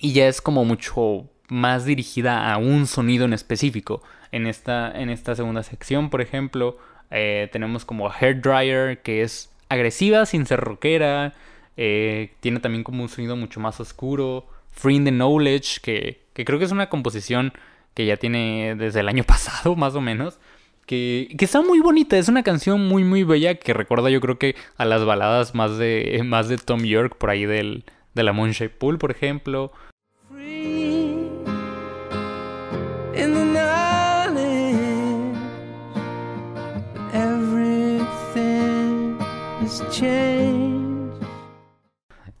y 0.00 0.12
ya 0.12 0.26
es 0.26 0.40
como 0.40 0.64
mucho 0.64 1.28
más 1.48 1.84
dirigida 1.84 2.52
a 2.52 2.58
un 2.58 2.88
sonido 2.88 3.26
en 3.26 3.32
específico. 3.32 4.02
En 4.32 4.48
esta, 4.48 4.90
en 4.90 5.08
esta 5.08 5.36
segunda 5.36 5.62
sección, 5.62 6.10
por 6.10 6.20
ejemplo, 6.20 6.78
eh, 7.12 7.48
tenemos 7.52 7.84
como 7.84 8.10
Hair 8.10 8.40
Dryer, 8.40 9.02
que 9.02 9.22
es 9.22 9.50
agresiva 9.68 10.26
sin 10.26 10.46
ser 10.46 10.60
rockera. 10.60 11.34
Eh, 11.76 12.32
tiene 12.40 12.60
también 12.60 12.84
como 12.84 13.02
un 13.02 13.08
sonido 13.08 13.36
mucho 13.36 13.60
más 13.60 13.80
oscuro. 13.80 14.46
Free 14.70 15.02
the 15.04 15.10
Knowledge, 15.10 15.80
que, 15.82 16.22
que, 16.32 16.44
creo 16.44 16.58
que 16.58 16.64
es 16.64 16.72
una 16.72 16.88
composición 16.88 17.52
que 17.94 18.06
ya 18.06 18.16
tiene 18.16 18.74
desde 18.76 19.00
el 19.00 19.08
año 19.08 19.24
pasado, 19.26 19.76
más 19.76 19.94
o 19.94 20.00
menos. 20.00 20.38
Que, 20.86 21.34
que, 21.38 21.44
está 21.44 21.62
muy 21.62 21.78
bonita, 21.80 22.18
es 22.18 22.28
una 22.28 22.42
canción 22.42 22.88
muy 22.88 23.04
muy 23.04 23.22
bella 23.22 23.54
que 23.54 23.72
recuerda 23.72 24.10
yo 24.10 24.20
creo 24.20 24.38
que 24.38 24.56
a 24.76 24.84
las 24.84 25.04
baladas 25.04 25.54
más 25.54 25.78
de, 25.78 26.22
más 26.26 26.48
de 26.48 26.58
Tom 26.58 26.82
York, 26.82 27.16
por 27.18 27.30
ahí 27.30 27.44
del, 27.44 27.84
de 28.14 28.22
la 28.22 28.32
Moonshine 28.32 28.70
Pool, 28.70 28.98
por 28.98 29.10
ejemplo. 29.10 29.72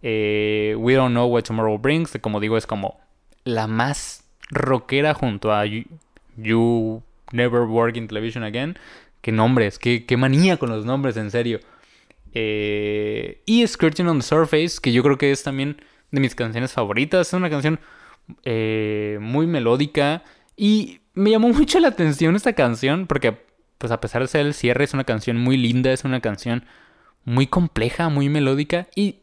Eh, 0.02 0.74
We 0.76 0.94
Don't 0.94 1.12
Know 1.12 1.26
What 1.28 1.44
Tomorrow 1.44 1.78
Brings, 1.78 2.18
como 2.20 2.40
digo 2.40 2.58
es 2.58 2.66
como 2.66 3.00
la 3.44 3.66
más 3.66 4.24
rockera 4.50 5.14
junto 5.14 5.52
a 5.52 5.64
You, 5.64 7.02
Never 7.32 7.62
Work 7.62 7.96
in 7.96 8.08
Television 8.08 8.44
Again. 8.44 8.78
Qué 9.22 9.32
nombres, 9.32 9.78
qué, 9.78 10.04
qué 10.04 10.16
manía 10.16 10.58
con 10.58 10.68
los 10.68 10.84
nombres, 10.84 11.16
en 11.16 11.30
serio. 11.30 11.60
Eh, 12.34 13.42
y 13.46 13.66
Skirting 13.66 14.08
on 14.08 14.18
the 14.18 14.26
Surface, 14.26 14.78
que 14.82 14.92
yo 14.92 15.02
creo 15.02 15.16
que 15.16 15.30
es 15.30 15.42
también 15.42 15.80
de 16.10 16.20
mis 16.20 16.34
canciones 16.34 16.72
favoritas. 16.72 17.28
Es 17.28 17.32
una 17.32 17.48
canción 17.48 17.80
eh, 18.44 19.18
muy 19.20 19.46
melódica. 19.46 20.22
Y 20.56 21.00
me 21.14 21.30
llamó 21.30 21.48
mucho 21.52 21.80
la 21.80 21.88
atención 21.88 22.36
esta 22.36 22.52
canción, 22.52 23.06
porque 23.06 23.38
pues 23.78 23.90
a 23.90 24.00
pesar 24.00 24.22
de 24.22 24.28
ser 24.28 24.46
el 24.46 24.54
cierre, 24.54 24.84
es 24.84 24.92
una 24.92 25.04
canción 25.04 25.38
muy 25.38 25.56
linda, 25.56 25.92
es 25.92 26.04
una 26.04 26.20
canción 26.20 26.64
muy 27.24 27.46
compleja, 27.46 28.08
muy 28.08 28.28
melódica. 28.28 28.88
Y 28.94 29.16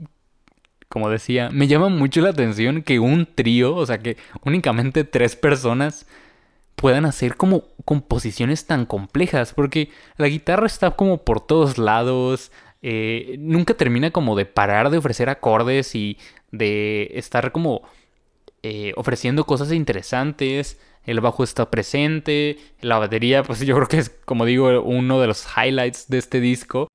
como 0.88 1.10
decía, 1.10 1.50
me 1.52 1.68
llama 1.68 1.90
mucho 1.90 2.22
la 2.22 2.30
atención 2.30 2.82
que 2.82 3.00
un 3.00 3.28
trío, 3.28 3.76
o 3.76 3.86
sea, 3.86 4.00
que 4.00 4.18
únicamente 4.44 5.04
tres 5.04 5.36
personas 5.36 6.08
puedan 6.76 7.06
hacer 7.06 7.36
como 7.36 7.66
composiciones 7.86 8.66
tan 8.66 8.86
complejas, 8.86 9.54
porque 9.54 9.90
la 10.18 10.28
guitarra 10.28 10.66
está 10.66 10.92
como 10.92 11.24
por 11.24 11.42
todos 11.42 11.78
lados, 11.78 12.52
eh, 12.82 13.36
nunca 13.40 13.74
termina 13.74 14.12
como 14.12 14.36
de 14.36 14.46
parar 14.46 14.90
de 14.90 14.98
ofrecer 14.98 15.30
acordes 15.30 15.94
y 15.96 16.18
de 16.52 17.12
estar 17.16 17.52
como 17.52 17.82
eh, 18.64 18.94
ofreciendo 18.96 19.46
cosas 19.46 19.72
interesantes. 19.72 20.80
El 21.06 21.22
bajo 21.22 21.44
está 21.44 21.70
presente, 21.72 22.58
la 22.82 22.98
batería, 22.98 23.44
pues 23.44 23.60
yo 23.62 23.76
creo 23.76 23.88
que 23.88 23.98
es, 23.98 24.10
como 24.10 24.46
digo, 24.46 24.82
uno 24.82 25.20
de 25.20 25.28
los 25.28 25.46
highlights 25.56 26.08
de 26.10 26.18
este 26.18 26.40
disco. 26.40 26.88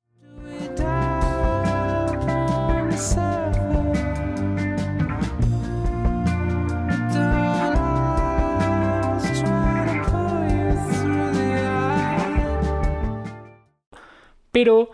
Pero, 14.55 14.89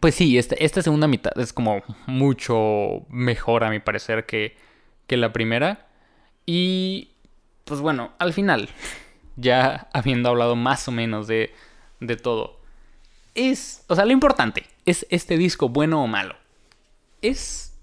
pues 0.00 0.14
sí, 0.14 0.38
esta, 0.38 0.54
esta 0.54 0.80
segunda 0.80 1.06
mitad 1.06 1.38
es 1.38 1.52
como 1.52 1.82
mucho 2.06 3.04
mejor 3.10 3.62
a 3.62 3.68
mi 3.68 3.78
parecer 3.78 4.24
que, 4.24 4.56
que 5.06 5.18
la 5.18 5.34
primera. 5.34 5.86
Y, 6.46 7.10
pues 7.64 7.82
bueno, 7.82 8.12
al 8.18 8.32
final, 8.32 8.70
ya 9.36 9.90
habiendo 9.92 10.30
hablado 10.30 10.56
más 10.56 10.88
o 10.88 10.92
menos 10.92 11.26
de, 11.26 11.52
de 12.00 12.16
todo, 12.16 12.58
es, 13.34 13.84
o 13.88 13.94
sea, 13.94 14.06
lo 14.06 14.12
importante, 14.12 14.64
¿es 14.86 15.06
este 15.10 15.36
disco 15.36 15.68
bueno 15.68 16.02
o 16.02 16.06
malo? 16.06 16.34
Es 17.20 17.78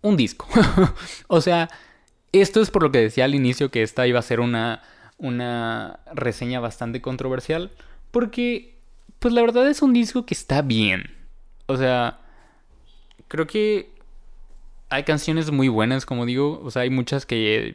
un 0.00 0.16
disco. 0.16 0.48
o 1.26 1.42
sea, 1.42 1.68
esto 2.32 2.62
es 2.62 2.70
por 2.70 2.82
lo 2.82 2.90
que 2.90 3.00
decía 3.00 3.26
al 3.26 3.34
inicio 3.34 3.70
que 3.70 3.82
esta 3.82 4.06
iba 4.06 4.18
a 4.18 4.22
ser 4.22 4.40
una, 4.40 4.82
una 5.18 6.00
reseña 6.14 6.58
bastante 6.58 7.02
controversial. 7.02 7.70
Porque 8.10 8.75
pues 9.26 9.34
la 9.34 9.40
verdad 9.40 9.68
es 9.68 9.82
un 9.82 9.92
disco 9.92 10.24
que 10.24 10.34
está 10.34 10.62
bien. 10.62 11.10
O 11.66 11.76
sea, 11.76 12.20
creo 13.26 13.48
que 13.48 13.90
hay 14.88 15.02
canciones 15.02 15.50
muy 15.50 15.66
buenas, 15.66 16.06
como 16.06 16.26
digo. 16.26 16.60
O 16.62 16.70
sea, 16.70 16.82
hay 16.82 16.90
muchas 16.90 17.26
que 17.26 17.74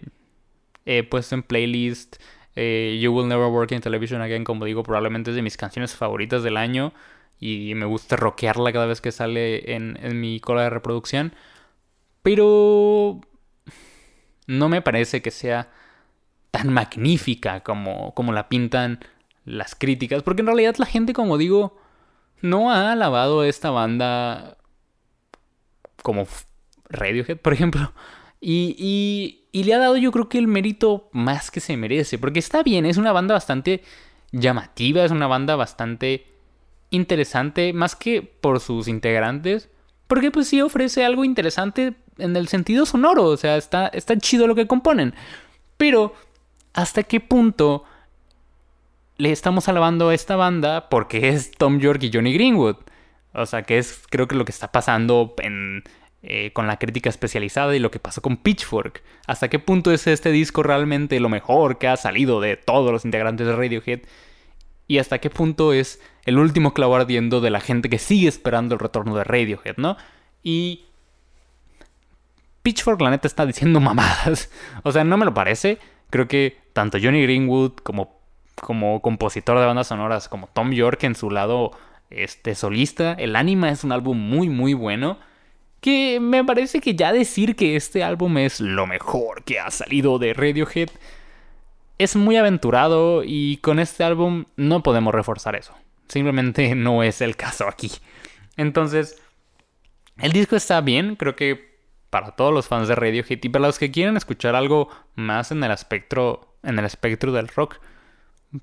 he, 0.85 1.03
puesto 1.03 1.35
en 1.35 1.43
playlist. 1.43 2.15
Eh, 2.55 2.97
you 3.01 3.11
Will 3.11 3.27
Never 3.27 3.47
Work 3.47 3.73
in 3.73 3.81
Television 3.81 4.21
Again, 4.21 4.45
como 4.45 4.63
digo, 4.63 4.81
probablemente 4.81 5.31
es 5.31 5.35
de 5.35 5.41
mis 5.41 5.57
canciones 5.57 5.93
favoritas 5.93 6.41
del 6.41 6.55
año. 6.55 6.93
Y 7.37 7.75
me 7.75 7.85
gusta 7.85 8.15
rockearla 8.15 8.71
cada 8.71 8.85
vez 8.85 9.01
que 9.01 9.11
sale 9.11 9.75
en, 9.75 9.99
en 10.01 10.21
mi 10.21 10.39
cola 10.39 10.63
de 10.63 10.69
reproducción. 10.69 11.33
Pero 12.23 13.19
no 14.47 14.69
me 14.69 14.81
parece 14.81 15.21
que 15.21 15.31
sea 15.31 15.69
tan 16.51 16.71
magnífica 16.71 17.59
como, 17.59 18.13
como 18.13 18.31
la 18.31 18.47
pintan 18.47 19.01
las 19.45 19.75
críticas, 19.75 20.23
porque 20.23 20.41
en 20.41 20.47
realidad 20.47 20.75
la 20.77 20.86
gente, 20.86 21.13
como 21.13 21.38
digo, 21.38 21.77
no 22.41 22.71
ha 22.71 22.91
alabado 22.91 23.41
a 23.41 23.47
esta 23.47 23.69
banda 23.69 24.58
como 26.01 26.27
Radiohead, 26.89 27.38
por 27.38 27.54
ejemplo. 27.54 27.93
Y, 28.39 29.38
y, 29.54 29.63
le 29.63 29.73
ha 29.73 29.77
dado 29.77 29.97
yo 29.97 30.12
creo 30.12 30.27
que 30.27 30.39
el 30.39 30.47
mérito 30.47 31.10
más 31.12 31.51
que 31.51 31.60
se 31.60 31.77
merece. 31.77 32.17
Porque 32.17 32.39
está 32.39 32.63
bien, 32.63 32.86
es 32.86 32.97
una 32.97 33.12
banda 33.12 33.36
bastante 33.36 33.84
llamativa, 34.32 35.04
es 35.04 35.12
una 35.12 35.27
banda 35.27 35.56
bastante 35.56 36.25
interesante, 36.89 37.73
más 37.73 37.95
que 37.95 38.21
por 38.21 38.60
sus 38.60 38.88
integrantes. 38.88 39.69
Porque 40.08 40.32
pues 40.32 40.47
sí 40.47 40.62
ofrece 40.62 41.06
algo 41.06 41.23
interesante 41.23 41.93
en 42.17 42.36
el 42.36 42.47
sentido 42.47 42.86
sonoro. 42.86 43.25
O 43.25 43.38
sea, 43.38 43.58
está, 43.58 43.88
está 43.88 44.17
chido 44.17 44.47
lo 44.47 44.56
que 44.56 44.67
componen. 44.67 45.13
Pero, 45.77 46.13
¿hasta 46.73 47.04
qué 47.04 47.19
punto 47.19 47.86
le 49.21 49.31
estamos 49.31 49.67
alabando 49.67 50.10
a 50.10 50.15
esta 50.15 50.36
banda 50.36 50.89
porque 50.89 51.29
es 51.29 51.51
Tom 51.51 51.79
York 51.79 52.01
y 52.01 52.10
Johnny 52.12 52.34
Greenwood? 52.34 52.77
O 53.34 53.45
sea, 53.45 53.62
que 53.62 53.77
es 53.77 54.01
creo 54.10 54.27
que 54.27 54.36
lo 54.36 54.45
que 54.45 54.51
está 54.51 54.71
pasando 54.71 55.36
eh, 56.23 56.51
con 56.53 56.65
la 56.65 56.77
crítica 56.77 57.07
especializada 57.07 57.75
y 57.75 57.79
lo 57.79 57.91
que 57.91 57.99
pasó 57.99 58.23
con 58.23 58.38
Pitchfork. 58.38 59.03
¿Hasta 59.27 59.47
qué 59.47 59.60
punto 59.60 59.91
es 59.91 60.07
este 60.07 60.31
disco 60.31 60.63
realmente 60.63 61.19
lo 61.19 61.29
mejor 61.29 61.77
que 61.77 61.88
ha 61.88 61.97
salido 61.97 62.41
de 62.41 62.57
todos 62.57 62.91
los 62.91 63.05
integrantes 63.05 63.45
de 63.45 63.55
Radiohead? 63.55 63.99
Y 64.88 64.97
hasta 64.97 65.19
qué 65.19 65.29
punto 65.29 65.71
es 65.71 66.01
el 66.25 66.39
último 66.39 66.73
clavo 66.73 66.95
ardiendo 66.95 67.41
de 67.41 67.51
la 67.51 67.62
gente 67.62 67.89
que 67.89 67.99
sigue 67.99 68.27
esperando 68.27 68.73
el 68.73 68.79
retorno 68.79 69.15
de 69.15 69.23
Radiohead, 69.23 69.77
¿no? 69.77 69.97
Y 70.41 70.86
Pitchfork 72.63 72.99
la 73.01 73.12
neta 73.12 73.27
está 73.27 73.45
diciendo 73.45 73.79
mamadas. 73.81 74.49
O 74.81 74.91
sea, 74.91 75.03
no 75.03 75.15
me 75.17 75.25
lo 75.25 75.34
parece. 75.36 75.77
Creo 76.10 76.27
que 76.27 76.57
tanto 76.73 76.97
Johnny 76.99 77.21
Greenwood 77.21 77.73
como, 77.84 78.20
como 78.62 79.02
compositor 79.02 79.60
de 79.60 79.65
bandas 79.65 79.88
sonoras, 79.88 80.30
como 80.30 80.47
Tom 80.47 80.71
York 80.71 81.04
en 81.04 81.15
su 81.15 81.30
lado 81.30 81.71
este, 82.10 82.56
solista, 82.56 83.13
el 83.13 83.36
Anima 83.36 83.69
es 83.69 83.84
un 83.84 83.91
álbum 83.91 84.17
muy 84.17 84.50
muy 84.50 84.74
bueno 84.74 85.17
que 85.82 86.19
me 86.19 86.45
parece 86.45 86.80
que 86.80 86.95
ya 86.95 87.12
decir 87.12 87.56
que 87.56 87.76
este 87.76 88.04
álbum 88.04 88.38
es 88.38 88.62
lo 88.62 88.86
mejor 88.86 89.43
que 89.43 89.60
ha 89.60 89.71
salido 89.71 90.19
de 90.19 90.34
Radiohead 90.34 90.89
es 91.97 92.15
muy 92.15 92.38
aventurado 92.38 93.24
y 93.26 93.58
con 93.58 93.80
este 93.80 94.04
álbum 94.04 94.45
no 94.56 94.84
podemos 94.84 95.13
reforzar 95.13 95.56
eso. 95.56 95.74
Simplemente 96.08 96.76
no 96.76 97.04
es 97.04 97.21
el 97.21 97.36
caso 97.36 97.67
aquí. 97.67 97.91
Entonces, 98.58 99.21
el 100.17 100.32
disco 100.32 100.56
está 100.56 100.82
bien, 100.82 101.15
creo 101.15 101.36
que 101.36 101.71
para 102.10 102.36
todos 102.36 102.54
los 102.54 102.67
fans 102.67 102.88
de 102.88 102.95
Radiohead 102.95 103.39
y 103.41 103.50
para 103.50 103.67
los 103.67 103.80
que 103.80 103.91
quieren 103.91 104.17
escuchar 104.17 104.56
algo 104.56 104.89
más 105.15 105.52
en 105.52 105.63
el 105.63 105.71
espectro 105.71 106.58
en 106.63 106.78
el 106.78 106.86
espectro 106.86 107.32
del 107.32 107.47
rock, 107.47 107.80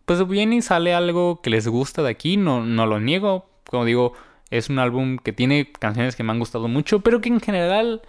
pues 0.04 0.26
bien 0.28 0.52
y 0.52 0.62
sale 0.62 0.94
algo 0.94 1.40
que 1.40 1.50
les 1.50 1.66
gusta 1.66 2.02
de 2.02 2.10
aquí, 2.10 2.36
no, 2.36 2.64
no 2.64 2.86
lo 2.86 3.00
niego, 3.00 3.48
como 3.68 3.84
digo, 3.84 4.14
es 4.50 4.68
un 4.70 4.78
álbum 4.78 5.18
que 5.18 5.32
tiene 5.32 5.72
canciones 5.72 6.16
que 6.16 6.22
me 6.22 6.32
han 6.32 6.38
gustado 6.38 6.68
mucho, 6.68 7.00
pero 7.00 7.20
que 7.20 7.28
en 7.28 7.40
general 7.40 8.02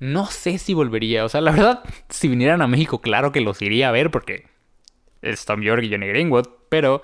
no 0.00 0.26
sé 0.26 0.58
si 0.58 0.74
volvería. 0.74 1.24
O 1.24 1.28
sea, 1.28 1.40
la 1.40 1.52
verdad, 1.52 1.84
si 2.08 2.28
vinieran 2.28 2.62
a 2.62 2.66
México, 2.66 3.00
claro 3.00 3.32
que 3.32 3.40
los 3.40 3.62
iría 3.62 3.88
a 3.88 3.92
ver 3.92 4.10
porque 4.10 4.46
es 5.22 5.44
Tom 5.44 5.62
York 5.62 5.82
y 5.84 5.90
Johnny 5.90 6.08
Greenwood, 6.08 6.48
pero 6.68 7.02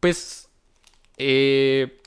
pues 0.00 0.50
eh, 1.16 2.00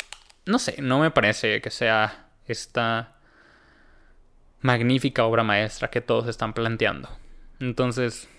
no 0.46 0.60
sé, 0.60 0.82
no 0.82 1.00
me 1.00 1.12
parece 1.12 1.62
que 1.62 1.72
sea 1.72 2.30
esta 2.46 3.18
magnífica 4.62 5.26
obra 5.26 5.44
maestra 5.44 5.90
que 5.90 6.02
todos 6.02 6.28
están 6.28 6.54
planteando. 6.54 7.10
Entonces, 7.60 8.30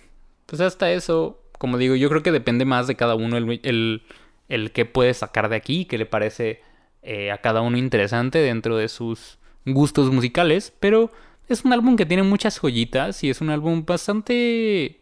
pues 0.47 0.61
hasta 0.61 0.93
eso, 0.93 1.42
como 1.63 1.79
digo, 1.79 1.95
yo 1.95 2.09
creo 2.09 2.25
que 2.25 2.33
depende 2.33 2.65
más 2.65 2.89
de 2.89 2.97
cada 2.97 3.15
uno 3.15 3.37
el, 3.37 3.61
el, 3.63 4.03
el 4.49 4.73
que 4.73 4.85
puede 4.85 5.15
sacar 5.15 5.49
de 5.49 5.55
aquí, 5.55 5.85
que 5.85 5.97
le 5.97 6.07
parece 6.07 6.61
eh, 7.05 7.31
a 7.31 7.39
cada 7.39 7.61
uno 7.61 7.79
interesante 7.79 8.41
dentro 8.41 8.77
de 8.77 8.89
sus 8.89 9.39
gustos 9.65 10.11
musicales, 10.11 10.73
pero 10.81 11.13
es 11.49 11.65
un 11.65 11.73
álbum 11.73 11.95
que 11.95 12.05
tiene 12.05 12.25
muchas 12.25 12.59
joyitas 12.59 13.23
y 13.23 13.31
es 13.31 13.41
un 13.41 13.51
álbum 13.51 13.85
bastante 13.87 14.99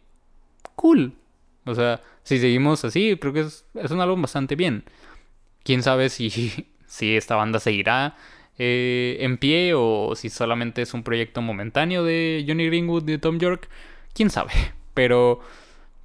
cool. 0.77 1.14
O 1.64 1.75
sea, 1.75 2.03
si 2.25 2.38
seguimos 2.38 2.85
así, 2.85 3.16
creo 3.18 3.33
que 3.33 3.40
es, 3.40 3.64
un 3.90 4.03
álbum 4.03 4.20
bastante 4.20 4.55
bien. 4.55 4.85
Quién 5.64 5.83
sabe 5.83 6.11
si, 6.11 6.29
si 6.87 7.16
esta 7.16 7.37
banda 7.37 7.59
seguirá 7.59 8.18
eh, 8.59 9.16
en 9.20 9.38
pie 9.38 9.73
o 9.75 10.12
si 10.14 10.29
solamente 10.29 10.83
es 10.83 10.92
un 10.92 11.05
proyecto 11.05 11.40
momentáneo 11.40 12.05
de 12.05 12.44
Johnny 12.46 12.66
Greenwood 12.66 13.05
de 13.05 13.16
Tom 13.16 13.38
York. 13.38 13.70
Quién 14.12 14.29
sabe. 14.29 14.53
Pero, 14.92 15.40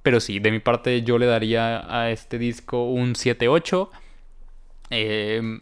pero 0.06 0.20
sí, 0.20 0.38
de 0.38 0.52
mi 0.52 0.60
parte 0.60 1.02
yo 1.02 1.18
le 1.18 1.26
daría 1.26 1.82
a 1.92 2.12
este 2.12 2.38
disco 2.38 2.84
un 2.84 3.16
7-8. 3.16 3.90
Eh, 4.90 5.58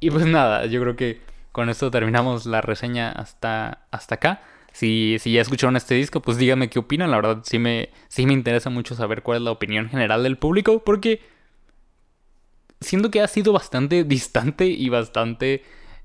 y 0.00 0.10
pues 0.10 0.24
nada, 0.24 0.64
yo 0.64 0.80
creo 0.80 0.96
que 0.96 1.20
con 1.52 1.68
esto 1.68 1.90
terminamos 1.90 2.46
la 2.46 2.62
reseña 2.62 3.12
hasta, 3.12 3.86
hasta 3.90 4.14
acá. 4.14 4.42
Si, 4.72 5.18
si 5.20 5.32
ya 5.32 5.42
escucharon 5.42 5.76
este 5.76 5.94
disco, 5.96 6.22
pues 6.22 6.38
díganme 6.38 6.70
qué 6.70 6.78
opinan. 6.78 7.10
La 7.10 7.18
verdad, 7.18 7.40
sí 7.42 7.58
me, 7.58 7.90
sí 8.08 8.24
me 8.24 8.32
interesa 8.32 8.70
mucho 8.70 8.94
saber 8.94 9.22
cuál 9.22 9.36
es 9.36 9.42
la 9.42 9.50
opinión 9.50 9.90
general 9.90 10.22
del 10.22 10.38
público, 10.38 10.82
porque 10.82 11.20
siento 12.80 13.10
que 13.10 13.20
ha 13.20 13.28
sido 13.28 13.52
bastante 13.52 14.02
distante 14.04 14.64
y 14.64 14.88
bastante 14.88 15.62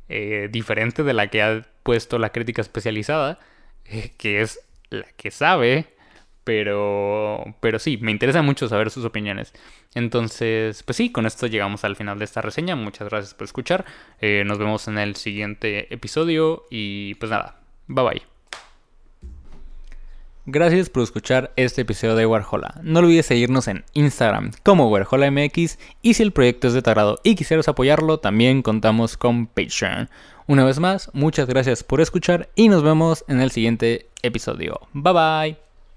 eh, 0.10 0.49
diferente 0.52 1.04
de 1.04 1.13
la 1.13 1.28
que 1.28 1.41
ha 1.41 1.65
puesto 1.84 2.19
la 2.19 2.34
crítica 2.34 2.62
especializada, 2.62 3.39
eh, 3.86 4.12
que 4.17 4.41
es 4.41 4.60
la 4.89 5.06
que 5.15 5.32
sabe 5.32 5.93
pero, 6.43 7.56
pero 7.60 7.79
sí, 7.79 7.97
me 8.01 8.12
interesa 8.12 8.41
mucho 8.41 8.67
saber 8.67 8.89
sus 8.89 9.06
opiniones. 9.06 9.53
Entonces, 9.95 10.84
pues 10.84 10.97
sí, 10.97 11.12
con 11.12 11.25
esto 11.25 11.47
llegamos 11.47 11.84
al 11.84 11.95
final 11.95 12.19
de 12.19 12.25
esta 12.25 12.41
reseña. 12.41 12.75
Muchas 12.75 13.10
gracias 13.10 13.34
por 13.34 13.45
escuchar. 13.45 13.86
Eh, 14.19 14.43
nos 14.45 14.58
vemos 14.58 14.88
en 14.88 14.97
el 14.97 15.15
siguiente 15.15 15.93
episodio 15.93 16.65
y 16.69 17.15
pues 17.15 17.32
nada, 17.32 17.60
bye 17.88 18.03
bye. 18.03 18.34
Gracias 20.45 20.89
por 20.89 21.03
escuchar 21.03 21.53
este 21.56 21.84
episodio 21.84 22.15
de 22.15 22.25
Warhola. 22.25 22.82
No 22.84 22.99
olvides 22.99 23.27
seguirnos 23.27 23.69
en 23.69 23.86
Instagram 23.93 24.51
como 24.63 24.89
WarholaMX 24.89 25.79
y 26.01 26.13
si 26.15 26.23
el 26.23 26.34
proyecto 26.34 26.67
es 26.67 26.73
de 26.73 26.82
tu 26.82 26.91
y 27.23 27.36
quisieras 27.36 27.69
apoyarlo, 27.69 28.19
también 28.19 28.62
contamos 28.62 29.15
con 29.15 29.47
Patreon. 29.47 30.10
Una 30.45 30.65
vez 30.65 30.79
más, 30.79 31.10
muchas 31.13 31.47
gracias 31.47 31.86
por 31.86 32.01
escuchar 32.01 32.49
y 32.56 32.67
nos 32.67 32.84
vemos 32.84 33.23
en 33.29 33.39
el 33.39 33.51
siguiente 33.51 34.10
episodio. 34.21 34.82
Bye 34.91 35.13
bye. 35.13 35.62